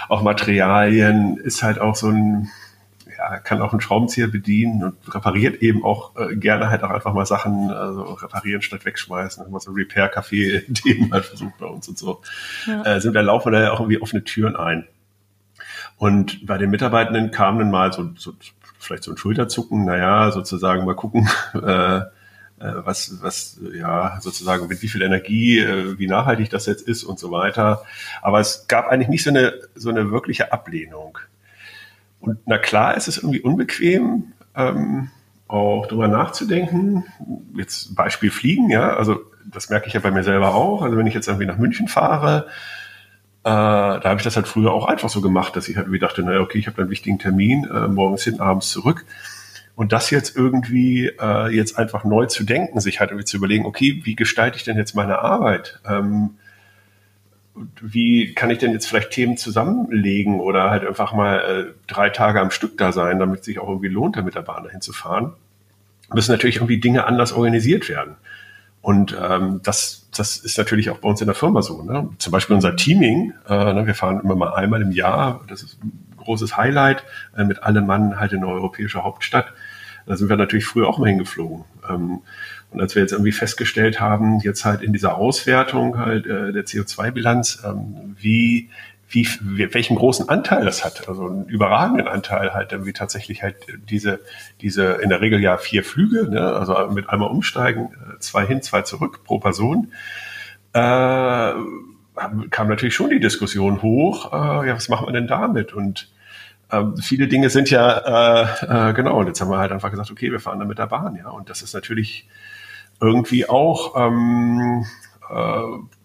[0.10, 2.50] auch Materialien, ist halt auch so ein,
[3.18, 7.14] ja, kann auch einen Schraubenzieher bedienen und repariert eben auch äh, gerne halt auch einfach
[7.14, 12.22] mal Sachen, also reparieren statt wegschmeißen, immer so Repair-Café-Themen halt versucht bei uns und so.
[12.66, 12.84] Ja.
[12.84, 14.88] Äh, sind da laufen da ja auch irgendwie offene Türen ein.
[16.04, 18.34] Und bei den Mitarbeitenden kam dann mal so, so
[18.78, 22.04] vielleicht so ein Schulterzucken, naja, sozusagen mal gucken, äh, äh,
[22.60, 27.20] was, was, ja, sozusagen mit wie viel Energie, äh, wie nachhaltig das jetzt ist und
[27.20, 27.86] so weiter.
[28.22, 31.20] Aber es gab eigentlich nicht so eine, so eine wirkliche Ablehnung.
[32.20, 35.10] Und na klar, es ist irgendwie unbequem, ähm,
[35.48, 37.06] auch drüber nachzudenken.
[37.56, 40.82] Jetzt Beispiel Fliegen, ja, also das merke ich ja bei mir selber auch.
[40.82, 42.48] Also wenn ich jetzt irgendwie nach München fahre,
[43.46, 46.00] äh, da habe ich das halt früher auch einfach so gemacht, dass ich halt irgendwie
[46.00, 49.06] dachte, naja, okay, ich habe einen wichtigen Termin, äh, morgens hin, abends zurück.
[49.76, 53.66] Und das jetzt irgendwie äh, jetzt einfach neu zu denken, sich halt irgendwie zu überlegen,
[53.66, 55.80] okay, wie gestalte ich denn jetzt meine Arbeit?
[55.86, 56.36] Ähm,
[57.82, 62.40] wie kann ich denn jetzt vielleicht Themen zusammenlegen oder halt einfach mal äh, drei Tage
[62.40, 64.82] am Stück da sein, damit es sich auch irgendwie lohnt, da mit der Bahn dahin
[64.82, 65.34] zu fahren?
[66.14, 68.16] Müssen natürlich irgendwie Dinge anders organisiert werden.
[68.84, 71.82] Und ähm, das, das ist natürlich auch bei uns in der Firma so.
[71.84, 72.10] Ne?
[72.18, 75.82] Zum Beispiel unser Teaming, äh, ne, wir fahren immer mal einmal im Jahr, das ist
[75.82, 77.06] ein großes Highlight,
[77.38, 79.54] äh, mit allen Mann halt in der europäischen Hauptstadt.
[80.06, 81.64] Da sind wir natürlich früher auch mal hingeflogen.
[81.90, 82.20] Ähm,
[82.72, 86.66] und als wir jetzt irgendwie festgestellt haben, jetzt halt in dieser Auswertung halt äh, der
[86.66, 88.70] CO2-Bilanz, ähm, wie
[89.14, 89.28] wie,
[89.74, 91.08] welchen großen Anteil das hat.
[91.08, 93.56] Also einen überragenden Anteil halt, wie tatsächlich halt
[93.90, 94.20] diese,
[94.60, 98.82] diese in der Regel ja vier Flüge, ne, also mit einmal umsteigen, zwei hin, zwei
[98.82, 99.94] zurück pro Person.
[100.74, 101.54] Äh,
[102.50, 105.74] kam natürlich schon die Diskussion hoch, äh, ja, was machen wir denn damit?
[105.74, 106.12] Und
[106.70, 110.10] äh, viele Dinge sind ja, äh, äh, genau, und jetzt haben wir halt einfach gesagt,
[110.12, 111.30] okay, wir fahren dann mit der Bahn, ja.
[111.30, 112.28] Und das ist natürlich
[113.00, 114.86] irgendwie auch ähm,
[115.30, 115.64] äh,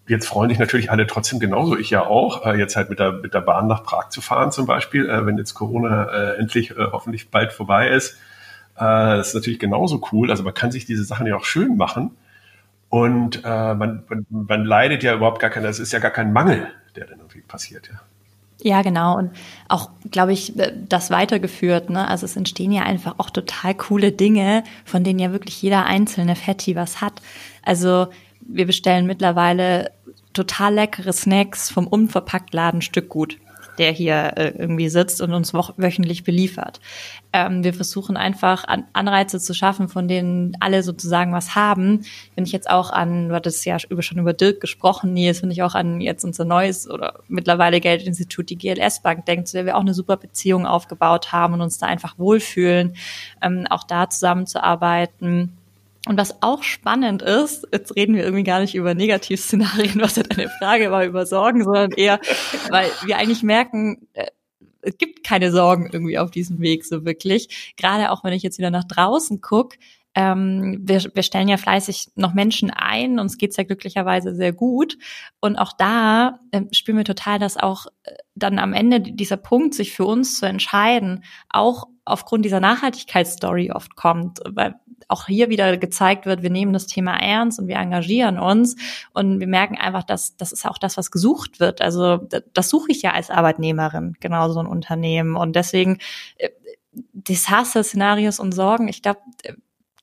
[0.09, 3.13] jetzt freuen sich natürlich alle trotzdem genauso, ich ja auch, äh, jetzt halt mit der,
[3.13, 6.71] mit der Bahn nach Prag zu fahren zum Beispiel, äh, wenn jetzt Corona äh, endlich
[6.71, 8.15] äh, hoffentlich bald vorbei ist.
[8.75, 8.81] Äh,
[9.17, 10.31] das ist natürlich genauso cool.
[10.31, 12.11] Also man kann sich diese Sachen ja auch schön machen.
[12.89, 16.33] Und äh, man, man, man leidet ja überhaupt gar kein, das ist ja gar kein
[16.33, 17.99] Mangel, der dann irgendwie passiert, ja.
[18.61, 19.17] Ja, genau.
[19.17, 19.31] Und
[19.69, 20.53] auch, glaube ich,
[20.89, 21.89] das weitergeführt.
[21.89, 22.05] Ne?
[22.05, 26.35] Also es entstehen ja einfach auch total coole Dinge, von denen ja wirklich jeder einzelne
[26.35, 27.21] Fetti was hat.
[27.63, 28.07] Also
[28.51, 29.91] wir bestellen mittlerweile
[30.33, 33.37] total leckere Snacks vom unverpackt Laden Stückgut.
[33.77, 36.81] der hier äh, irgendwie sitzt und uns wöchentlich beliefert.
[37.31, 42.01] Ähm, wir versuchen einfach an Anreize zu schaffen, von denen alle sozusagen was haben.
[42.35, 45.51] Wenn ich jetzt auch an, du hattest ja über, schon über Dirk gesprochen, Nils, wenn
[45.51, 49.65] ich auch an jetzt unser neues oder mittlerweile Geldinstitut, die GLS Bank denkt, zu der
[49.65, 52.97] wir auch eine super Beziehung aufgebaut haben und uns da einfach wohlfühlen,
[53.41, 55.53] ähm, auch da zusammenzuarbeiten
[56.07, 60.23] und was auch spannend ist, jetzt reden wir irgendwie gar nicht über Negativszenarien, was ja
[60.23, 62.19] deine Frage war, über Sorgen, sondern eher,
[62.69, 64.27] weil wir eigentlich merken, äh,
[64.81, 67.73] es gibt keine Sorgen irgendwie auf diesem Weg so wirklich.
[67.75, 69.77] Gerade auch wenn ich jetzt wieder nach draußen gucke,
[70.15, 74.97] ähm, wir, wir stellen ja fleißig noch Menschen ein, uns geht's ja glücklicherweise sehr gut.
[75.39, 79.75] Und auch da äh, spüren wir total, dass auch äh, dann am Ende dieser Punkt,
[79.75, 84.75] sich für uns zu entscheiden, auch aufgrund dieser Nachhaltigkeitsstory oft kommt, weil
[85.07, 88.75] auch hier wieder gezeigt wird, wir nehmen das Thema ernst und wir engagieren uns
[89.13, 91.81] und wir merken einfach, dass das ist auch das, was gesucht wird.
[91.81, 95.97] Also das suche ich ja als Arbeitnehmerin, genau so ein Unternehmen und deswegen
[96.37, 96.49] äh,
[96.91, 99.21] Desaster-Szenarios und Sorgen, ich glaube,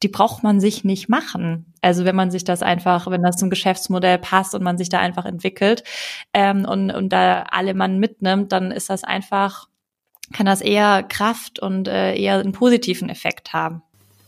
[0.02, 1.72] die braucht man sich nicht machen.
[1.80, 4.98] Also wenn man sich das einfach, wenn das zum Geschäftsmodell passt und man sich da
[4.98, 5.84] einfach entwickelt
[6.34, 9.68] ähm, und, und da alle man mitnimmt, dann ist das einfach,
[10.32, 13.82] kann das eher Kraft und äh, eher einen positiven Effekt haben.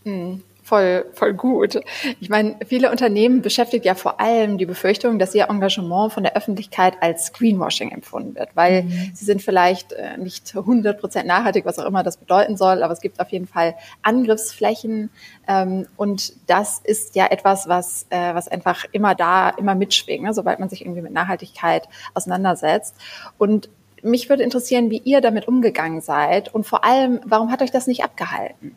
[0.04, 1.80] Mhm voll, voll gut.
[2.20, 6.36] Ich meine, viele Unternehmen beschäftigt ja vor allem die Befürchtung, dass ihr Engagement von der
[6.36, 9.10] Öffentlichkeit als Greenwashing empfunden wird, weil mhm.
[9.14, 12.92] sie sind vielleicht äh, nicht 100 Prozent nachhaltig, was auch immer das bedeuten soll, aber
[12.92, 15.10] es gibt auf jeden Fall Angriffsflächen
[15.48, 20.34] ähm, und das ist ja etwas, was, äh, was einfach immer da, immer mitschwingt, ne,
[20.34, 22.94] sobald man sich irgendwie mit Nachhaltigkeit auseinandersetzt.
[23.38, 23.70] Und
[24.02, 27.86] mich würde interessieren, wie ihr damit umgegangen seid und vor allem, warum hat euch das
[27.86, 28.74] nicht abgehalten?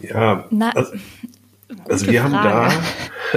[0.00, 0.92] Ja, Na, also,
[1.88, 2.34] also wir Frage.
[2.36, 2.82] haben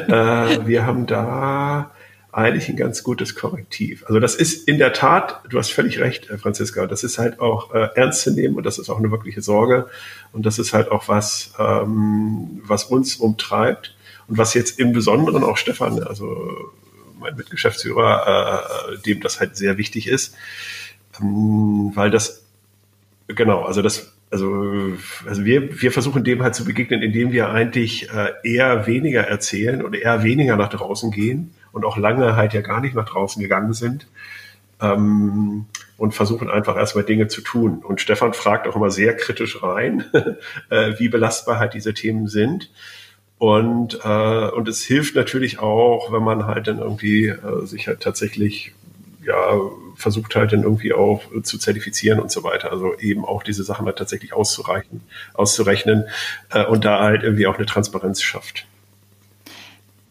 [0.08, 1.92] da, äh, wir haben da
[2.32, 4.04] eigentlich ein ganz gutes Korrektiv.
[4.08, 7.40] Also das ist in der Tat, du hast völlig recht, äh, Franziska, das ist halt
[7.40, 9.88] auch äh, ernst zu nehmen und das ist auch eine wirkliche Sorge
[10.32, 13.96] und das ist halt auch was, ähm, was uns umtreibt
[14.28, 16.72] und was jetzt im Besonderen auch Stefan, also
[17.24, 20.36] mein Mitgeschäftsführer, äh, dem das halt sehr wichtig ist,
[21.20, 22.46] ähm, weil das
[23.28, 24.94] genau, also das also,
[25.28, 29.84] also wir, wir versuchen dem halt zu begegnen, indem wir eigentlich äh, eher weniger erzählen
[29.84, 33.40] und eher weniger nach draußen gehen und auch lange halt ja gar nicht nach draußen
[33.40, 34.08] gegangen sind
[34.82, 35.66] ähm,
[35.98, 37.84] und versuchen einfach erstmal Dinge zu tun.
[37.84, 40.06] Und Stefan fragt auch immer sehr kritisch rein,
[40.70, 42.72] äh, wie belastbar halt diese Themen sind.
[43.38, 48.00] Und, äh, und es hilft natürlich auch, wenn man halt dann irgendwie äh, sich halt
[48.00, 48.74] tatsächlich
[49.26, 49.60] ja,
[49.96, 52.72] versucht halt dann irgendwie auch zu zertifizieren und so weiter.
[52.72, 55.02] Also eben auch diese Sachen halt tatsächlich auszureichen,
[55.34, 56.06] auszurechnen
[56.52, 58.66] äh, und da halt irgendwie auch eine Transparenz schafft.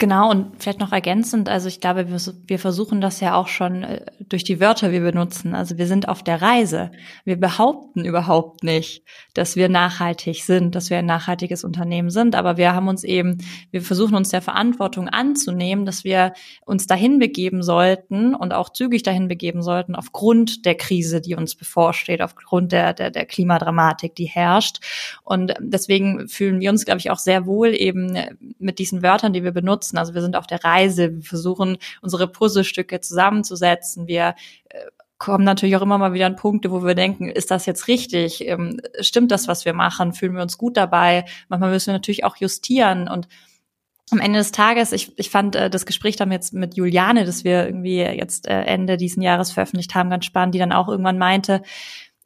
[0.03, 3.85] Genau, und vielleicht noch ergänzend, also ich glaube, wir, wir, versuchen das ja auch schon
[3.85, 5.55] äh, durch die Wörter, die wir benutzen.
[5.55, 6.91] Also wir sind auf der Reise.
[7.25, 12.57] Wir behaupten überhaupt nicht, dass wir nachhaltig sind, dass wir ein nachhaltiges Unternehmen sind, aber
[12.57, 13.39] wir haben uns eben,
[13.71, 16.33] wir versuchen uns der Verantwortung anzunehmen, dass wir
[16.67, 21.55] uns dahin begeben sollten und auch zügig dahin begeben sollten, aufgrund der Krise, die uns
[21.55, 24.81] bevorsteht, aufgrund der, der, der Klimadramatik, die herrscht.
[25.23, 28.19] Und deswegen fühlen wir uns, glaube ich, auch sehr wohl eben
[28.59, 29.99] mit diesen Wörtern, die wir benutzen, nutzen.
[29.99, 34.07] Also wir sind auf der Reise, wir versuchen unsere Puzzlestücke zusammenzusetzen.
[34.07, 34.35] Wir
[34.71, 34.79] äh,
[35.19, 38.47] kommen natürlich auch immer mal wieder an Punkte, wo wir denken, ist das jetzt richtig?
[38.47, 40.13] Ähm, stimmt das, was wir machen?
[40.13, 41.25] Fühlen wir uns gut dabei?
[41.49, 43.29] Manchmal müssen wir natürlich auch justieren und
[44.11, 47.45] am Ende des Tages, ich, ich fand äh, das Gespräch dann jetzt mit Juliane, das
[47.45, 51.17] wir irgendwie jetzt äh, Ende diesen Jahres veröffentlicht haben, ganz spannend, die dann auch irgendwann
[51.17, 51.63] meinte,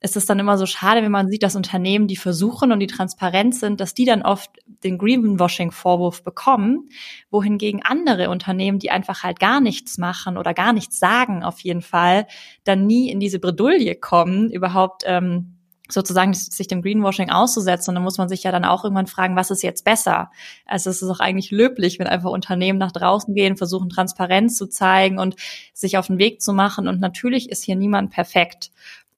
[0.01, 2.87] ist es dann immer so schade, wenn man sieht, dass Unternehmen, die versuchen und die
[2.87, 4.51] transparent sind, dass die dann oft
[4.85, 6.89] den Greenwashing-Vorwurf bekommen,
[7.31, 11.83] wohingegen andere Unternehmen, die einfach halt gar nichts machen oder gar nichts sagen, auf jeden
[11.83, 12.27] Fall,
[12.65, 15.57] dann nie in diese Bredouille kommen, überhaupt ähm,
[15.89, 17.91] sozusagen sich dem Greenwashing auszusetzen.
[17.91, 20.31] Und dann muss man sich ja dann auch irgendwann fragen, was ist jetzt besser?
[20.65, 24.67] Also es ist auch eigentlich löblich, wenn einfach Unternehmen nach draußen gehen, versuchen Transparenz zu
[24.67, 25.37] zeigen und
[25.73, 26.89] sich auf den Weg zu machen.
[26.89, 28.71] Und natürlich ist hier niemand perfekt.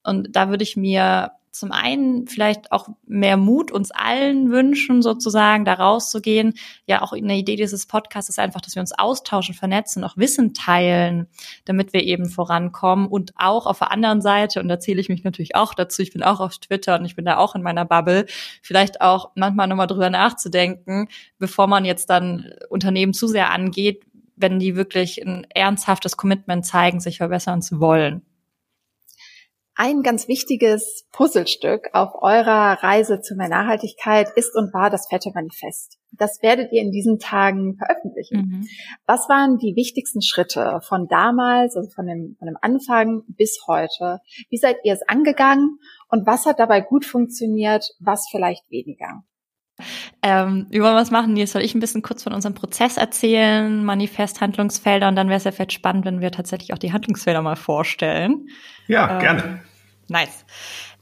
[0.09, 5.65] Und da würde ich mir zum einen vielleicht auch mehr Mut uns allen wünschen, sozusagen
[5.65, 6.53] da rauszugehen.
[6.85, 10.53] Ja, auch eine Idee dieses Podcasts ist einfach, dass wir uns austauschen, vernetzen, auch Wissen
[10.53, 11.27] teilen,
[11.65, 13.07] damit wir eben vorankommen.
[13.07, 16.13] Und auch auf der anderen Seite, und da zähle ich mich natürlich auch dazu, ich
[16.13, 18.25] bin auch auf Twitter und ich bin da auch in meiner Bubble,
[18.61, 21.07] vielleicht auch manchmal nochmal drüber nachzudenken,
[21.39, 24.03] bevor man jetzt dann Unternehmen zu sehr angeht,
[24.35, 28.21] wenn die wirklich ein ernsthaftes Commitment zeigen, sich verbessern zu wollen.
[29.81, 35.31] Ein ganz wichtiges Puzzlestück auf eurer Reise zu mehr Nachhaltigkeit ist und war das Fette
[35.33, 35.99] Manifest.
[36.11, 38.39] Das werdet ihr in diesen Tagen veröffentlichen.
[38.41, 38.67] Mhm.
[39.07, 44.19] Was waren die wichtigsten Schritte von damals, also von dem, von dem Anfang bis heute?
[44.49, 49.23] Wie seid ihr es angegangen und was hat dabei gut funktioniert, was vielleicht weniger?
[50.21, 51.37] Ähm, wie wollen wir was machen?
[51.37, 55.37] Jetzt soll ich ein bisschen kurz von unserem Prozess erzählen, Manifest, Handlungsfelder und dann wäre
[55.37, 58.49] es ja vielleicht spannend, wenn wir tatsächlich auch die Handlungsfelder mal vorstellen.
[58.87, 59.68] Ja, ähm, gerne.
[60.09, 60.45] Nice.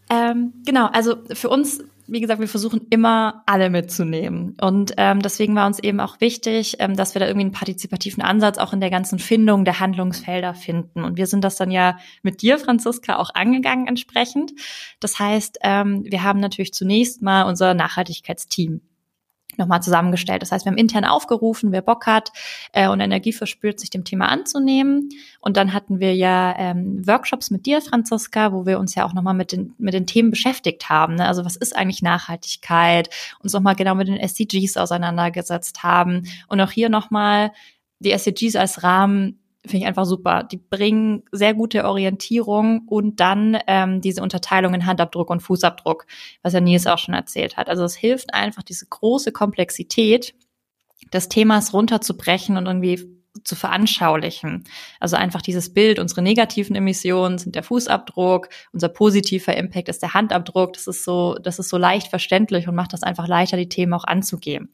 [0.09, 4.55] Ähm, genau, also für uns, wie gesagt, wir versuchen immer alle mitzunehmen.
[4.61, 8.23] Und ähm, deswegen war uns eben auch wichtig, ähm, dass wir da irgendwie einen partizipativen
[8.23, 11.03] Ansatz auch in der ganzen Findung der Handlungsfelder finden.
[11.03, 14.53] Und wir sind das dann ja mit dir, Franziska, auch angegangen entsprechend.
[14.99, 18.81] Das heißt, ähm, wir haben natürlich zunächst mal unser Nachhaltigkeitsteam
[19.57, 20.41] nochmal zusammengestellt.
[20.41, 22.31] Das heißt, wir haben intern aufgerufen, wer Bock hat
[22.73, 25.09] äh, und Energie verspürt, sich dem Thema anzunehmen.
[25.39, 29.13] Und dann hatten wir ja ähm, Workshops mit dir, Franziska, wo wir uns ja auch
[29.13, 31.15] nochmal mit den, mit den Themen beschäftigt haben.
[31.15, 31.27] Ne?
[31.27, 33.09] Also was ist eigentlich Nachhaltigkeit?
[33.41, 36.23] Uns nochmal genau mit den SDGs auseinandergesetzt haben.
[36.47, 37.51] Und auch hier nochmal
[37.99, 40.43] die SDGs als Rahmen finde ich einfach super.
[40.43, 46.05] Die bringen sehr gute Orientierung und dann ähm, diese Unterteilung in Handabdruck und Fußabdruck,
[46.41, 47.69] was ja Nils auch schon erzählt hat.
[47.69, 50.33] Also es hilft einfach, diese große Komplexität
[51.13, 54.63] des Themas runterzubrechen und irgendwie zu veranschaulichen.
[54.99, 60.13] Also einfach dieses Bild, unsere negativen Emissionen sind der Fußabdruck, unser positiver Impact ist der
[60.13, 60.73] Handabdruck.
[60.73, 63.93] Das ist so, das ist so leicht verständlich und macht das einfach leichter, die Themen
[63.93, 64.73] auch anzugehen.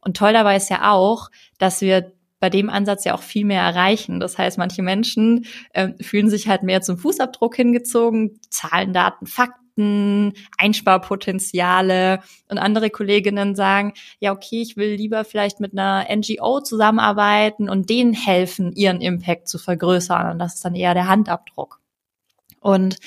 [0.00, 3.62] Und toll dabei ist ja auch, dass wir bei dem Ansatz ja auch viel mehr
[3.62, 4.20] erreichen.
[4.20, 10.32] Das heißt, manche Menschen äh, fühlen sich halt mehr zum Fußabdruck hingezogen, Zahlen, Daten, Fakten,
[10.56, 17.68] Einsparpotenziale und andere Kolleginnen sagen, ja, okay, ich will lieber vielleicht mit einer NGO zusammenarbeiten
[17.68, 20.32] und denen helfen, ihren Impact zu vergrößern.
[20.32, 21.77] Und das ist dann eher der Handabdruck.
[22.68, 22.98] Und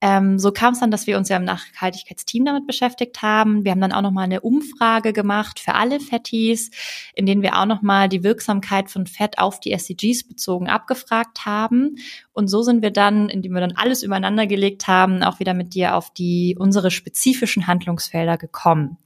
[0.00, 3.64] ähm, so kam es dann, dass wir uns ja im Nachhaltigkeitsteam damit beschäftigt haben.
[3.64, 6.72] Wir haben dann auch nochmal eine Umfrage gemacht für alle Fettis,
[7.14, 11.94] in denen wir auch nochmal die Wirksamkeit von Fett auf die SDGs bezogen abgefragt haben.
[12.32, 15.74] Und so sind wir dann, indem wir dann alles übereinander gelegt haben, auch wieder mit
[15.74, 18.98] dir auf die unsere spezifischen Handlungsfelder gekommen.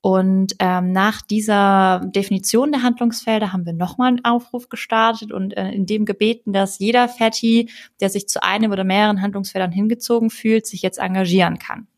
[0.00, 5.70] Und ähm, nach dieser Definition der Handlungsfelder haben wir nochmal einen Aufruf gestartet und äh,
[5.70, 7.68] in dem gebeten, dass jeder Fatty,
[8.00, 11.88] der sich zu einem oder mehreren Handlungsfeldern hingezogen fühlt, sich jetzt engagieren kann.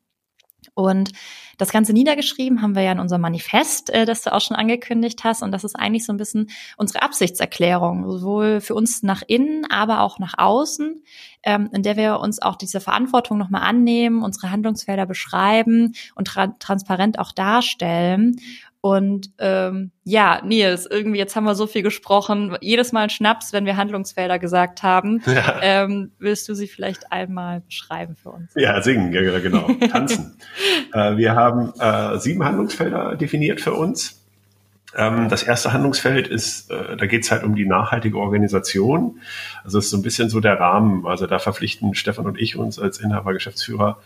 [0.83, 1.13] Und
[1.61, 5.25] das Ganze niedergeschrieben haben wir ja in unserem Manifest, äh, das du auch schon angekündigt
[5.25, 5.43] hast.
[5.43, 10.01] Und das ist eigentlich so ein bisschen unsere Absichtserklärung, sowohl für uns nach innen, aber
[10.01, 11.03] auch nach außen,
[11.43, 16.49] ähm, in der wir uns auch diese Verantwortung nochmal annehmen, unsere Handlungsfelder beschreiben und tra
[16.59, 18.41] transparent auch darstellen.
[18.83, 22.57] Und ähm, ja, Nils, irgendwie jetzt haben wir so viel gesprochen.
[22.63, 25.23] Jedes Mal ein Schnaps, wenn wir Handlungsfelder gesagt haben.
[25.27, 25.61] Ja.
[25.63, 28.53] Ähm, willst du sie vielleicht einmal beschreiben für uns?
[28.55, 30.37] Ja, singen, ja, genau, tanzen.
[30.95, 34.21] äh, wir haben äh, sieben Handlungsfelder definiert für uns.
[34.97, 39.21] Ähm, das erste Handlungsfeld ist, äh, da geht es halt um die nachhaltige Organisation.
[39.63, 41.07] Also es ist so ein bisschen so der Rahmen.
[41.07, 43.99] Also da verpflichten Stefan und ich uns als Inhaber, Geschäftsführer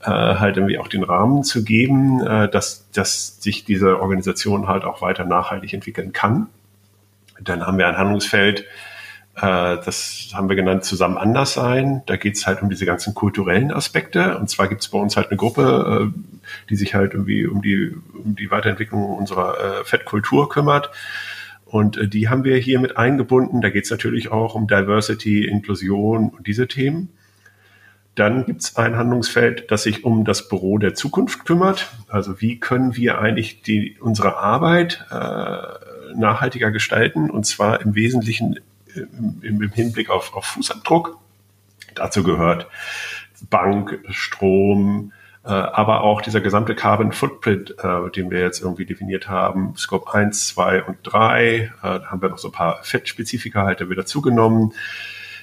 [0.00, 4.84] äh, halt irgendwie auch den Rahmen zu geben, äh, dass, dass sich diese Organisation halt
[4.84, 6.48] auch weiter nachhaltig entwickeln kann.
[7.40, 8.64] Dann haben wir ein Handlungsfeld,
[9.40, 12.02] äh, das haben wir genannt, zusammen anders sein.
[12.06, 14.36] Da geht es halt um diese ganzen kulturellen Aspekte.
[14.38, 16.20] Und zwar gibt es bei uns halt eine Gruppe, äh,
[16.70, 20.90] die sich halt irgendwie um die, um die Weiterentwicklung unserer äh, Fettkultur kümmert.
[21.64, 23.60] Und äh, die haben wir hier mit eingebunden.
[23.60, 27.10] Da geht es natürlich auch um Diversity, Inklusion und diese Themen.
[28.18, 31.88] Dann gibt es ein Handlungsfeld, das sich um das Büro der Zukunft kümmert.
[32.08, 38.56] Also wie können wir eigentlich die, unsere Arbeit äh, nachhaltiger gestalten und zwar im Wesentlichen
[38.96, 39.00] äh,
[39.46, 41.16] im, im Hinblick auf, auf Fußabdruck.
[41.94, 42.66] Dazu gehört
[43.50, 45.12] Bank, Strom,
[45.44, 50.12] äh, aber auch dieser gesamte Carbon Footprint, äh, den wir jetzt irgendwie definiert haben, Scope
[50.12, 54.06] 1, 2 und 3, äh, da haben wir noch so ein paar Fettspezifika halt wieder
[54.06, 54.72] zugenommen.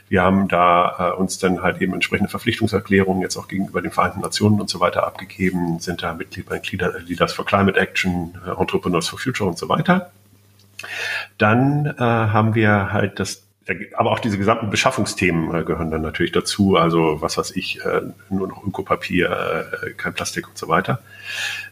[0.07, 4.21] Wir haben da äh, uns dann halt eben entsprechende Verpflichtungserklärungen jetzt auch gegenüber den Vereinten
[4.21, 6.61] Nationen und so weiter abgegeben, sind da Mitglied bei
[7.05, 10.11] Leaders for Climate Action, äh, Entrepreneurs for Future und so weiter.
[11.37, 13.45] Dann äh, haben wir halt das
[13.95, 16.75] aber auch diese gesamten Beschaffungsthemen äh, gehören dann natürlich dazu.
[16.75, 20.99] Also was weiß ich, äh, nur noch Ökopapier, äh, kein Plastik und so weiter.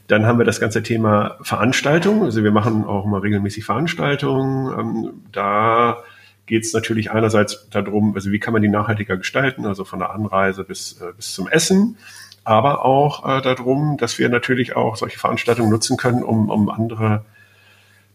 [0.07, 2.23] Dann haben wir das ganze Thema Veranstaltung.
[2.23, 4.79] Also wir machen auch mal regelmäßig Veranstaltungen.
[4.79, 6.03] Ähm, da
[6.45, 10.11] geht es natürlich einerseits darum, also wie kann man die nachhaltiger gestalten, also von der
[10.11, 11.97] Anreise bis, äh, bis zum Essen,
[12.43, 17.23] aber auch äh, darum, dass wir natürlich auch solche Veranstaltungen nutzen können, um, um andere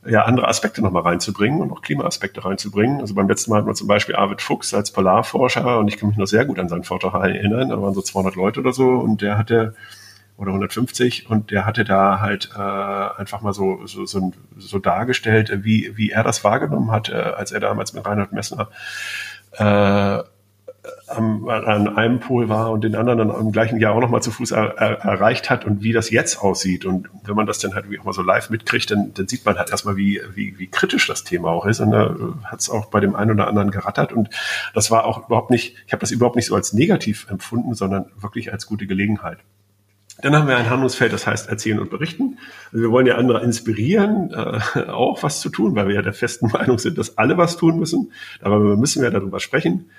[0.07, 3.01] ja, andere Aspekte nochmal reinzubringen und auch Klimaaspekte reinzubringen.
[3.01, 6.09] Also beim letzten Mal hatten wir zum Beispiel Arvid Fuchs als Polarforscher und ich kann
[6.09, 8.89] mich noch sehr gut an seinen Vortrag erinnern, da waren so 200 Leute oder so
[8.89, 9.75] und der hatte
[10.39, 15.65] oder 150 und der hatte da halt äh, einfach mal so, so, so, so dargestellt,
[15.65, 18.69] wie, wie er das wahrgenommen hat, äh, als er damals mit Reinhard Messner
[19.59, 20.23] äh,
[21.09, 24.31] am, an einem Pol war und den anderen dann im gleichen Jahr auch nochmal zu
[24.31, 26.85] Fuß er, er, erreicht hat und wie das jetzt aussieht.
[26.85, 29.59] Und wenn man das dann halt auch mal so live mitkriegt, dann, dann sieht man
[29.59, 31.81] halt erstmal, wie, wie, wie kritisch das Thema auch ist.
[31.81, 32.15] Und da
[32.45, 34.13] hat es auch bei dem einen oder anderen gerattert.
[34.13, 34.31] Und
[34.75, 38.07] das war auch überhaupt nicht, ich habe das überhaupt nicht so als negativ empfunden, sondern
[38.21, 39.39] wirklich als gute Gelegenheit.
[40.21, 42.39] Dann haben wir ein Handlungsfeld, das heißt erzählen und berichten.
[42.73, 46.13] Also wir wollen ja andere inspirieren, äh, auch was zu tun, weil wir ja der
[46.13, 48.13] festen Meinung sind, dass alle was tun müssen.
[48.41, 49.91] Aber müssen wir darüber sprechen.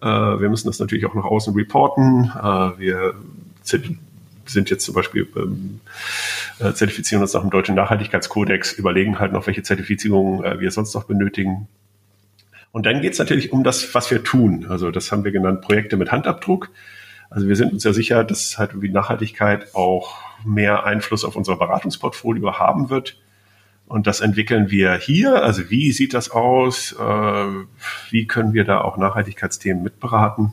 [0.00, 2.32] Äh, wir müssen das natürlich auch nach außen reporten.
[2.34, 3.14] Äh, wir
[3.62, 5.80] sind jetzt zum Beispiel ähm,
[6.58, 11.04] äh, zertifizieren uns nach dem deutschen Nachhaltigkeitskodex, überlegen halt noch, welche Zertifizierungen wir sonst noch
[11.04, 11.68] benötigen.
[12.72, 14.66] Und dann geht es natürlich um das, was wir tun.
[14.68, 16.70] Also das haben wir genannt, Projekte mit Handabdruck.
[17.30, 21.56] Also wir sind uns ja sicher, dass halt wie Nachhaltigkeit auch mehr Einfluss auf unser
[21.56, 23.18] Beratungsportfolio haben wird.
[23.86, 25.42] Und das entwickeln wir hier.
[25.42, 26.92] Also wie sieht das aus?
[26.92, 27.46] Äh,
[28.10, 30.52] wie können wir da auch Nachhaltigkeitsthemen mitberaten?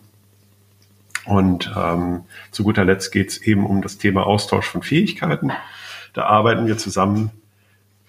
[1.25, 5.51] Und ähm, zu guter Letzt geht es eben um das Thema Austausch von Fähigkeiten.
[6.13, 7.31] Da arbeiten wir zusammen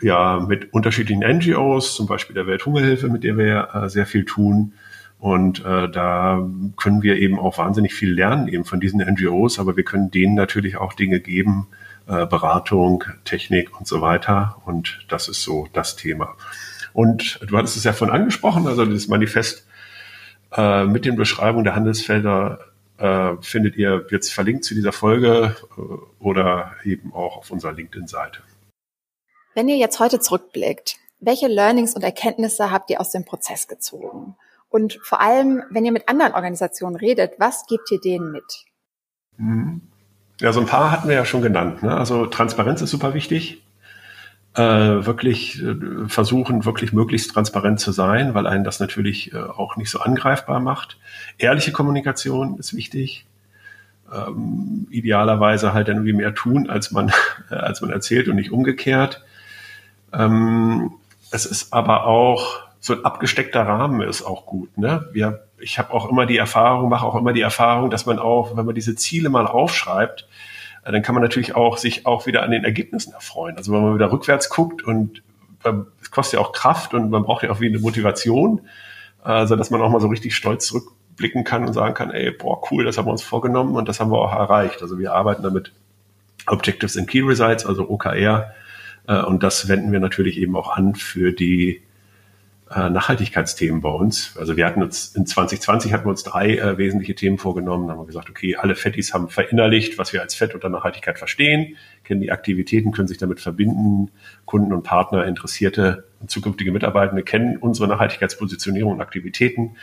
[0.00, 4.74] ja mit unterschiedlichen NGOs, zum Beispiel der Welthungerhilfe, mit der wir äh, sehr viel tun.
[5.18, 6.46] Und äh, da
[6.76, 10.34] können wir eben auch wahnsinnig viel lernen eben von diesen NGOs, aber wir können denen
[10.34, 11.68] natürlich auch Dinge geben,
[12.06, 14.60] äh, Beratung, Technik und so weiter.
[14.66, 16.36] Und das ist so das Thema.
[16.92, 19.66] Und du hattest es ja von angesprochen, also dieses Manifest
[20.56, 22.60] äh, mit den Beschreibungen der Handelsfelder
[22.98, 25.80] äh, findet ihr jetzt verlinkt zu dieser Folge äh,
[26.22, 28.40] oder eben auch auf unserer LinkedIn-Seite.
[29.54, 34.36] Wenn ihr jetzt heute zurückblickt, welche Learnings und Erkenntnisse habt ihr aus dem Prozess gezogen?
[34.68, 38.64] Und vor allem, wenn ihr mit anderen Organisationen redet, was gebt ihr denen mit?
[39.36, 39.82] Mhm.
[40.40, 41.82] Ja, so ein paar hatten wir ja schon genannt.
[41.82, 41.96] Ne?
[41.96, 43.62] Also Transparenz ist super wichtig.
[44.54, 49.76] Äh, wirklich äh, versuchen, wirklich möglichst transparent zu sein, weil einen das natürlich äh, auch
[49.76, 50.98] nicht so angreifbar macht.
[51.36, 53.26] Ehrliche Kommunikation ist wichtig.
[54.12, 57.12] Ähm, idealerweise halt dann irgendwie mehr tun, als man,
[57.50, 59.22] als man erzählt und nicht umgekehrt.
[60.12, 60.92] Ähm,
[61.30, 64.78] es ist aber auch so ein abgesteckter Rahmen ist auch gut.
[64.78, 65.08] Ne?
[65.12, 68.56] Wir, ich habe auch immer die Erfahrung, mache auch immer die Erfahrung, dass man auch,
[68.56, 70.28] wenn man diese Ziele mal aufschreibt,
[70.84, 73.56] äh, dann kann man natürlich auch sich auch wieder an den Ergebnissen erfreuen.
[73.56, 75.22] Also wenn man wieder rückwärts guckt und
[76.00, 78.60] es kostet ja auch Kraft und man braucht ja auch wie eine Motivation,
[79.20, 82.62] also dass man auch mal so richtig stolz zurückblicken kann und sagen kann, ey, boah,
[82.70, 84.80] cool, das haben wir uns vorgenommen und das haben wir auch erreicht.
[84.80, 85.72] Also wir arbeiten damit
[86.46, 88.52] Objectives and Key Results, also OKR,
[89.08, 91.82] äh, und das wenden wir natürlich eben auch an für die
[92.68, 94.36] äh, Nachhaltigkeitsthemen bei uns.
[94.36, 97.86] Also wir hatten uns in 2020 hatten wir uns drei äh, wesentliche Themen vorgenommen.
[97.86, 101.16] Dann haben wir gesagt, okay, alle Fettis haben verinnerlicht, was wir als Fett unter Nachhaltigkeit
[101.16, 104.10] verstehen, kennen die Aktivitäten, können sich damit verbinden.
[104.46, 109.76] Kunden und Partner, Interessierte und zukünftige Mitarbeitende kennen unsere Nachhaltigkeitspositionierung und Aktivitäten.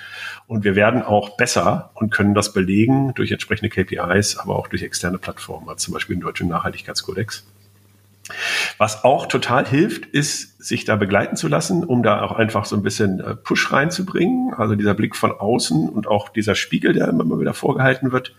[0.48, 4.84] Und wir werden auch besser und können das belegen durch entsprechende KPIs, aber auch durch
[4.84, 7.46] externe Plattformen, als zum Beispiel den Deutschen Nachhaltigkeitskodex.
[8.78, 12.76] Was auch total hilft, ist, sich da begleiten zu lassen, um da auch einfach so
[12.76, 14.54] ein bisschen äh, Push reinzubringen.
[14.56, 18.34] Also dieser Blick von außen und auch dieser Spiegel, der immer wieder vorgehalten wird,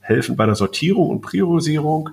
[0.00, 2.10] helfen bei der Sortierung und Priorisierung.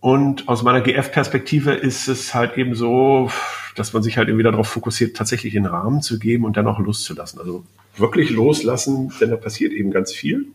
[0.00, 3.30] Und aus meiner GF-Perspektive ist es halt eben so,
[3.74, 6.78] dass man sich halt irgendwie darauf fokussiert, tatsächlich den Rahmen zu geben und dann auch
[6.78, 7.40] loszulassen.
[7.40, 7.64] Also
[7.96, 10.46] wirklich loslassen, denn da passiert eben ganz viel.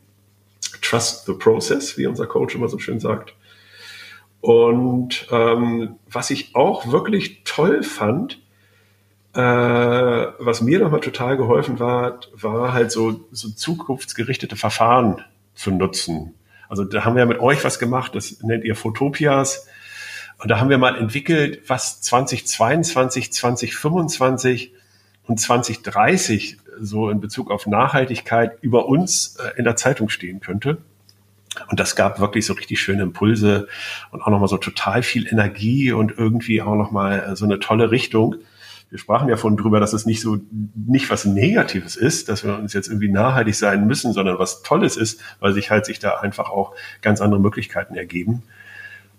[0.82, 3.34] Trust the process, wie unser Coach immer so schön sagt.
[4.42, 8.42] Und ähm, was ich auch wirklich toll fand,
[9.34, 15.24] äh, was mir nochmal total geholfen war, war halt so, so zukunftsgerichtete Verfahren
[15.54, 16.34] zu nutzen.
[16.68, 19.68] Also da haben wir mit euch was gemacht, das nennt ihr Fotopias.
[20.39, 24.74] Und da haben wir mal entwickelt, was 2022, 2025
[25.28, 30.80] und 2030 so in Bezug auf Nachhaltigkeit über uns äh, in der Zeitung stehen könnte.
[31.70, 33.68] Und das gab wirklich so richtig schöne Impulse
[34.12, 37.91] und auch nochmal so total viel Energie und irgendwie auch nochmal äh, so eine tolle
[37.91, 38.36] Richtung.
[38.89, 40.38] Wir sprachen ja vorhin drüber, dass es nicht so,
[40.76, 44.97] nicht was Negatives ist, dass wir uns jetzt irgendwie nachhaltig sein müssen, sondern was Tolles
[44.97, 48.43] ist, weil sich halt sich da einfach auch ganz andere Möglichkeiten ergeben.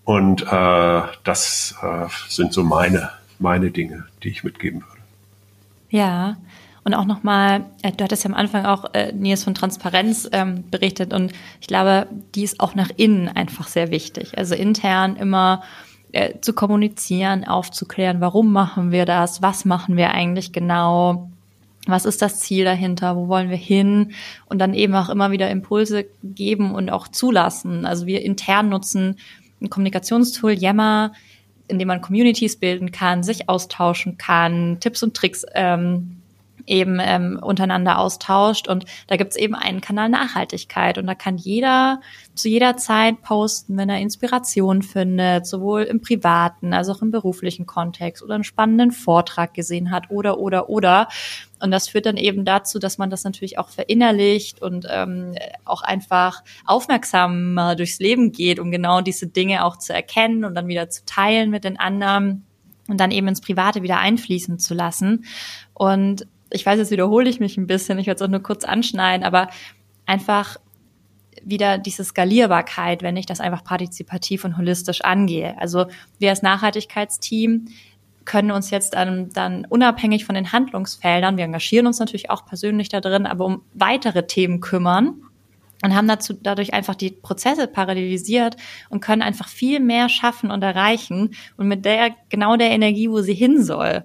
[0.04, 5.02] Und äh, das äh, sind so meine, meine Dinge, die ich mitgeben würde.
[5.88, 6.36] Ja,
[6.84, 10.64] und auch nochmal, äh, du hattest ja am Anfang auch äh, Nils von Transparenz ähm,
[10.70, 11.12] berichtet.
[11.12, 14.36] Und ich glaube, die ist auch nach innen einfach sehr wichtig.
[14.36, 15.62] Also intern immer
[16.10, 21.30] äh, zu kommunizieren, aufzuklären, warum machen wir das, was machen wir eigentlich genau,
[21.86, 24.12] was ist das Ziel dahinter, wo wollen wir hin?
[24.46, 27.86] Und dann eben auch immer wieder Impulse geben und auch zulassen.
[27.86, 29.16] Also wir intern nutzen
[29.60, 31.12] ein Kommunikationstool, Yammer,
[31.68, 36.21] in dem man Communities bilden kann, sich austauschen kann, Tipps und Tricks ähm,
[36.66, 38.68] eben ähm, untereinander austauscht.
[38.68, 40.98] Und da gibt's eben einen Kanal Nachhaltigkeit.
[40.98, 42.00] Und da kann jeder
[42.34, 47.66] zu jeder Zeit posten, wenn er Inspiration findet, sowohl im privaten als auch im beruflichen
[47.66, 51.08] Kontext oder einen spannenden Vortrag gesehen hat oder, oder, oder.
[51.60, 55.34] Und das führt dann eben dazu, dass man das natürlich auch verinnerlicht und ähm,
[55.64, 60.68] auch einfach aufmerksamer durchs Leben geht, um genau diese Dinge auch zu erkennen und dann
[60.68, 62.44] wieder zu teilen mit den anderen
[62.88, 65.24] und dann eben ins Private wieder einfließen zu lassen.
[65.74, 68.64] Und ich weiß, jetzt wiederhole ich mich ein bisschen, ich werde es auch nur kurz
[68.64, 69.48] anschneiden, aber
[70.06, 70.56] einfach
[71.44, 75.58] wieder diese Skalierbarkeit, wenn ich das einfach partizipativ und holistisch angehe.
[75.58, 75.86] Also
[76.18, 77.66] wir als Nachhaltigkeitsteam
[78.24, 82.88] können uns jetzt dann, dann unabhängig von den Handlungsfeldern, wir engagieren uns natürlich auch persönlich
[82.88, 85.22] da drin, aber um weitere Themen kümmern
[85.82, 88.56] und haben dazu dadurch einfach die Prozesse parallelisiert
[88.88, 93.20] und können einfach viel mehr schaffen und erreichen und mit der genau der Energie, wo
[93.20, 94.04] sie hin soll.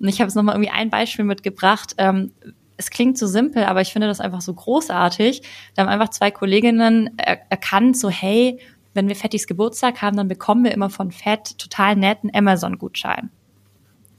[0.00, 1.94] Und ich habe jetzt nochmal irgendwie ein Beispiel mitgebracht.
[1.98, 2.32] Ähm,
[2.76, 5.42] es klingt so simpel, aber ich finde das einfach so großartig.
[5.74, 8.60] Da haben einfach zwei Kolleginnen er erkannt, so hey,
[8.94, 13.30] wenn wir Fettis Geburtstag haben, dann bekommen wir immer von Fett total netten Amazon-Gutschein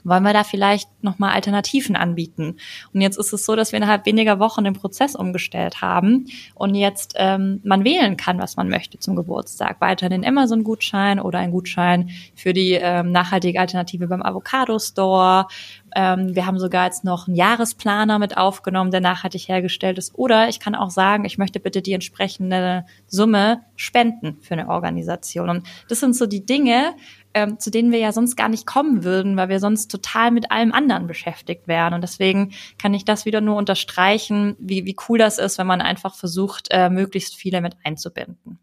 [0.10, 2.58] wollen wir da vielleicht nochmal Alternativen anbieten?
[2.94, 6.76] Und jetzt ist es so, dass wir innerhalb weniger Wochen den Prozess umgestellt haben und
[6.76, 9.82] jetzt ähm, man wählen kann, was man möchte zum Geburtstag.
[9.82, 15.48] Weiter den Amazon-Gutschein oder ein Gutschein für die ähm, nachhaltige Alternative beim Avocado Store.
[15.96, 20.14] Ähm, wir haben sogar jetzt noch einen Jahresplaner mit aufgenommen, der nachhaltig hergestellt ist.
[20.16, 25.50] Oder ich kann auch sagen, ich möchte bitte die entsprechende Summe spenden für eine Organisation.
[25.50, 26.96] Und das sind so die Dinge,
[27.40, 30.52] ähm, zu denen wir ja sonst gar nicht kommen würden, weil wir sonst total mit
[30.52, 31.94] allem anderen beschäftigt wären.
[31.94, 35.82] Und deswegen kann ich das wieder nur unterstreichen, wie, wie cool das ist, wenn man
[35.82, 38.60] einfach versucht, äh, möglichst viele mit einzubinden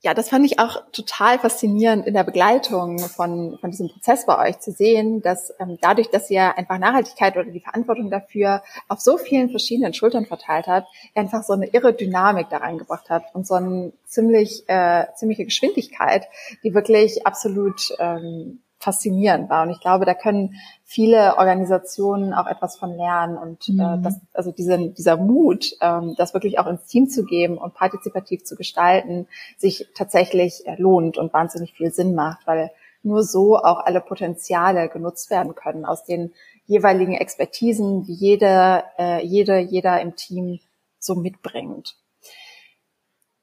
[0.00, 4.48] ja, das fand ich auch total faszinierend in der Begleitung von, von diesem Prozess bei
[4.48, 9.00] euch zu sehen, dass ähm, dadurch, dass ihr einfach Nachhaltigkeit oder die Verantwortung dafür auf
[9.00, 10.86] so vielen verschiedenen Schultern verteilt habt,
[11.16, 16.28] einfach so eine irre Dynamik da reingebracht habt und so eine ziemlich, äh, ziemliche Geschwindigkeit,
[16.62, 19.64] die wirklich absolut ähm, faszinierend war.
[19.64, 20.54] Und ich glaube, da können
[20.84, 23.80] viele Organisationen auch etwas von lernen und äh, mhm.
[23.80, 27.74] äh, das, also diese, dieser Mut, ähm, das wirklich auch ins Team zu geben und
[27.74, 29.26] partizipativ zu gestalten,
[29.56, 32.70] sich tatsächlich äh, lohnt und wahnsinnig viel Sinn macht, weil
[33.02, 36.32] nur so auch alle Potenziale genutzt werden können aus den
[36.66, 40.60] jeweiligen Expertisen, die jede, äh, jede, jeder im Team
[40.98, 41.96] so mitbringt.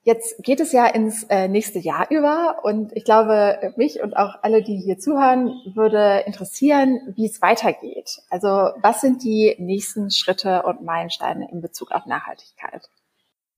[0.05, 4.35] Jetzt geht es ja ins äh, nächste Jahr über und ich glaube, mich und auch
[4.43, 8.19] alle, die hier zuhören, würde interessieren, wie es weitergeht.
[8.29, 8.47] Also
[8.83, 12.87] was sind die nächsten Schritte und Meilensteine in Bezug auf Nachhaltigkeit?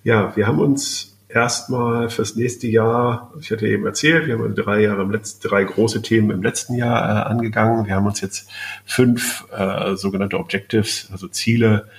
[0.04, 4.80] Ja, wir haben uns erstmal fürs nächste Jahr, ich hatte eben erzählt, wir haben drei
[4.80, 7.88] Jahre im letzten, drei große Themen im letzten Jahr äh, angegangen.
[7.88, 8.50] Wir haben uns jetzt
[8.86, 11.89] fünf äh, sogenannte Objectives, also Ziele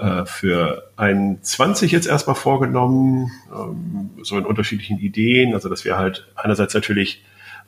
[0.00, 5.54] äh, für 21 jetzt erstmal vorgenommen, ähm, so in unterschiedlichen Ideen.
[5.54, 7.22] Also dass wir halt einerseits natürlich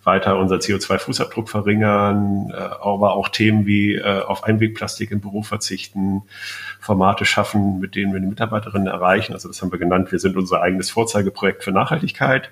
[0.05, 6.23] weiter unser CO2-Fußabdruck verringern, äh, aber auch Themen wie äh, auf Einwegplastik im Büro verzichten,
[6.81, 9.33] Formate schaffen, mit denen wir die Mitarbeiterinnen erreichen.
[9.33, 12.51] Also das haben wir genannt, wir sind unser eigenes Vorzeigeprojekt für Nachhaltigkeit.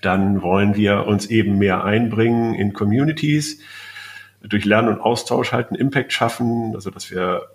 [0.00, 3.60] Dann wollen wir uns eben mehr einbringen in Communities,
[4.42, 7.48] durch Lernen und Austausch halt einen Impact schaffen, also dass wir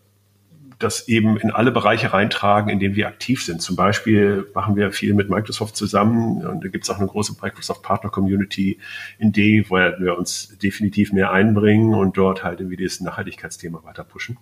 [0.80, 3.62] das eben in alle Bereiche reintragen, in denen wir aktiv sind.
[3.62, 7.36] Zum Beispiel machen wir viel mit Microsoft zusammen und da gibt es auch eine große
[7.42, 8.80] Microsoft Partner Community,
[9.20, 14.06] in die wo wir uns definitiv mehr einbringen und dort halt irgendwie dieses Nachhaltigkeitsthema weiter
[14.06, 14.38] pushen.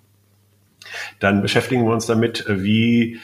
[1.20, 3.20] Dann beschäftigen wir uns damit, wie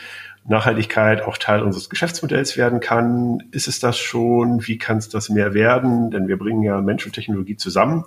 [0.45, 3.43] Nachhaltigkeit auch Teil unseres Geschäftsmodells werden kann.
[3.51, 4.68] Ist es das schon?
[4.68, 6.09] Wie kann es das mehr werden?
[6.09, 8.05] Denn wir bringen ja Mensch und Technologie zusammen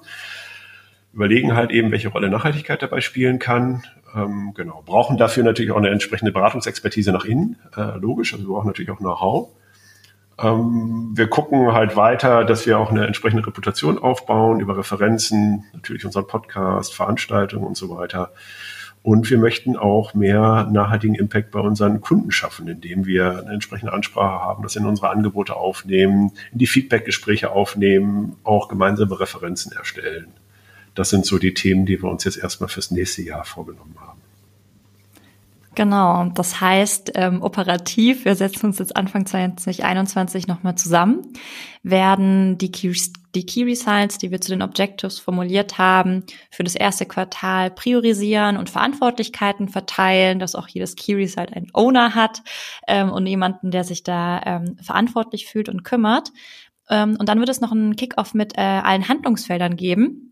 [1.16, 3.82] überlegen halt eben, welche Rolle Nachhaltigkeit dabei spielen kann.
[4.16, 4.82] Ähm, genau.
[4.84, 8.32] Brauchen dafür natürlich auch eine entsprechende Beratungsexpertise nach innen, äh, logisch.
[8.32, 9.50] Also wir brauchen natürlich auch Know-how.
[10.38, 16.04] Ähm, wir gucken halt weiter, dass wir auch eine entsprechende Reputation aufbauen über Referenzen, natürlich
[16.04, 18.32] unseren Podcast, Veranstaltungen und so weiter.
[19.02, 23.92] Und wir möchten auch mehr nachhaltigen Impact bei unseren Kunden schaffen, indem wir eine entsprechende
[23.92, 30.32] Ansprache haben, das in unsere Angebote aufnehmen, in die Feedbackgespräche aufnehmen, auch gemeinsame Referenzen erstellen
[30.97, 34.20] das sind so die Themen, die wir uns jetzt erstmal fürs nächste Jahr vorgenommen haben.
[35.76, 41.34] Genau, das heißt ähm, operativ, wir setzen uns jetzt Anfang 2021 nochmal zusammen,
[41.82, 42.94] werden die Key,
[43.34, 48.57] die Key Results, die wir zu den Objectives formuliert haben, für das erste Quartal priorisieren
[48.57, 52.42] und Verantwortlichkeiten verteilen, dass auch jedes Key Result einen Owner hat
[52.88, 56.32] ähm, und jemanden, der sich da ähm, verantwortlich fühlt und kümmert.
[56.88, 60.26] Ähm, und dann wird es noch einen Kickoff mit äh, allen Handlungsfeldern geben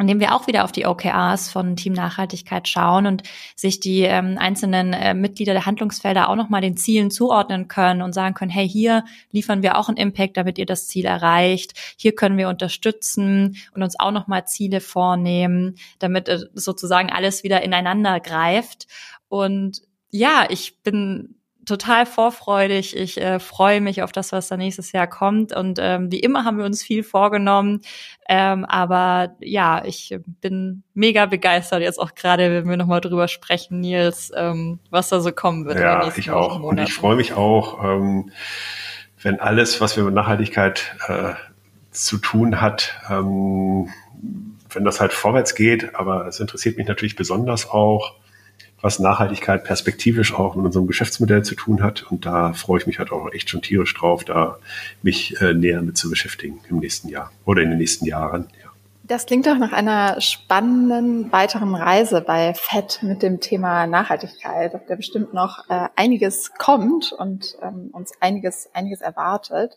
[0.00, 3.22] indem wir auch wieder auf die OKRs von Team Nachhaltigkeit schauen und
[3.54, 8.12] sich die ähm, einzelnen äh, Mitglieder der Handlungsfelder auch nochmal den Zielen zuordnen können und
[8.12, 11.72] sagen können, hey, hier liefern wir auch einen Impact, damit ihr das Ziel erreicht.
[11.96, 17.62] Hier können wir unterstützen und uns auch nochmal Ziele vornehmen, damit äh, sozusagen alles wieder
[17.62, 18.86] ineinander greift.
[19.28, 21.39] Und ja, ich bin
[21.70, 22.96] total vorfreudig.
[22.96, 25.54] Ich äh, freue mich auf das, was da nächstes Jahr kommt.
[25.54, 27.80] Und ähm, wie immer haben wir uns viel vorgenommen.
[28.28, 33.80] Ähm, aber ja, ich bin mega begeistert jetzt auch gerade, wenn wir nochmal drüber sprechen,
[33.80, 35.78] Nils, ähm, was da so kommen wird.
[35.78, 36.60] Ja, ich auch.
[36.60, 38.30] Und ich freue mich auch, ähm,
[39.22, 41.34] wenn alles, was wir mit Nachhaltigkeit äh,
[41.90, 43.88] zu tun hat, ähm,
[44.70, 45.94] wenn das halt vorwärts geht.
[45.94, 48.19] Aber es interessiert mich natürlich besonders auch,
[48.80, 52.10] was Nachhaltigkeit perspektivisch auch mit unserem Geschäftsmodell zu tun hat.
[52.10, 54.58] Und da freue ich mich halt auch echt schon tierisch drauf, da
[55.02, 58.48] mich äh, näher mit zu beschäftigen im nächsten Jahr oder in den nächsten Jahren.
[58.62, 58.70] Ja.
[59.10, 64.86] Das klingt doch nach einer spannenden weiteren Reise bei FED mit dem Thema Nachhaltigkeit, auf
[64.86, 69.76] der bestimmt noch äh, einiges kommt und ähm, uns einiges, einiges erwartet.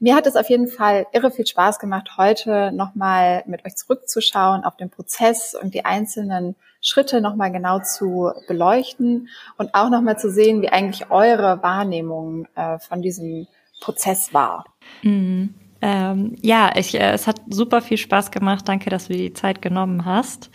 [0.00, 4.64] Mir hat es auf jeden Fall irre viel Spaß gemacht, heute nochmal mit euch zurückzuschauen
[4.64, 6.54] auf den Prozess und die einzelnen
[6.84, 12.78] Schritte nochmal genau zu beleuchten und auch nochmal zu sehen, wie eigentlich eure Wahrnehmung äh,
[12.78, 13.46] von diesem
[13.80, 14.66] Prozess war.
[15.02, 15.54] Mhm.
[15.80, 18.68] Ähm, ja, ich, äh, es hat super viel Spaß gemacht.
[18.68, 20.50] Danke, dass du dir die Zeit genommen hast.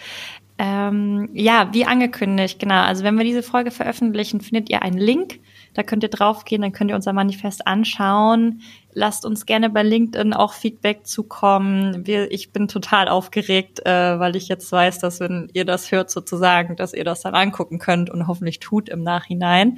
[0.60, 2.82] Ähm, ja, wie angekündigt, genau.
[2.82, 5.40] Also wenn wir diese Folge veröffentlichen, findet ihr einen Link.
[5.74, 8.62] Da könnt ihr draufgehen, dann könnt ihr unser Manifest anschauen.
[8.94, 12.06] Lasst uns gerne bei LinkedIn auch Feedback zukommen.
[12.08, 16.10] Wir, ich bin total aufgeregt, äh, weil ich jetzt weiß, dass wenn ihr das hört
[16.10, 19.78] sozusagen, dass ihr das dann angucken könnt und hoffentlich tut im Nachhinein.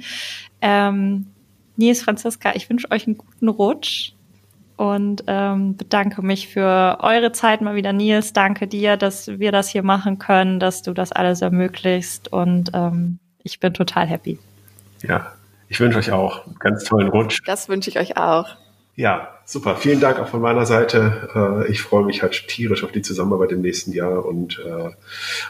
[0.60, 1.26] Ähm,
[1.76, 4.12] Nils, Franziska, ich wünsche euch einen guten Rutsch
[4.76, 8.32] und ähm, bedanke mich für eure Zeit mal wieder, Nils.
[8.32, 13.18] Danke dir, dass wir das hier machen können, dass du das alles ermöglicht und ähm,
[13.42, 14.38] ich bin total happy.
[15.02, 15.32] Ja,
[15.72, 17.40] ich wünsche euch auch einen ganz tollen Rutsch.
[17.46, 18.46] Das wünsche ich euch auch.
[18.94, 19.74] Ja, super.
[19.76, 21.64] Vielen Dank auch von meiner Seite.
[21.66, 24.94] Äh, ich freue mich halt tierisch auf die Zusammenarbeit im nächsten Jahr und, äh, und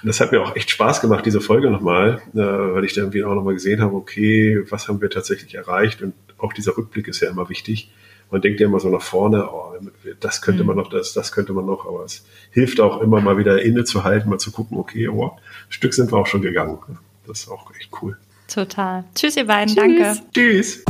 [0.05, 3.25] das hat mir auch echt Spaß gemacht, diese Folge nochmal, äh, weil ich dann irgendwie
[3.25, 7.19] auch nochmal gesehen habe, okay, was haben wir tatsächlich erreicht und auch dieser Rückblick ist
[7.19, 7.91] ja immer wichtig.
[8.31, 9.75] Man denkt ja immer so nach vorne, oh,
[10.21, 10.83] das könnte man mhm.
[10.83, 14.39] noch, das, das könnte man noch, aber es hilft auch immer mal wieder innezuhalten, mal
[14.39, 16.79] zu gucken, okay, oh, ein Stück sind wir auch schon gegangen.
[17.27, 18.17] Das ist auch echt cool.
[18.53, 19.05] Total.
[19.15, 19.75] Tschüss, ihr beiden.
[19.75, 19.77] Tschüss.
[19.77, 20.23] Danke.
[20.35, 20.85] Tschüss.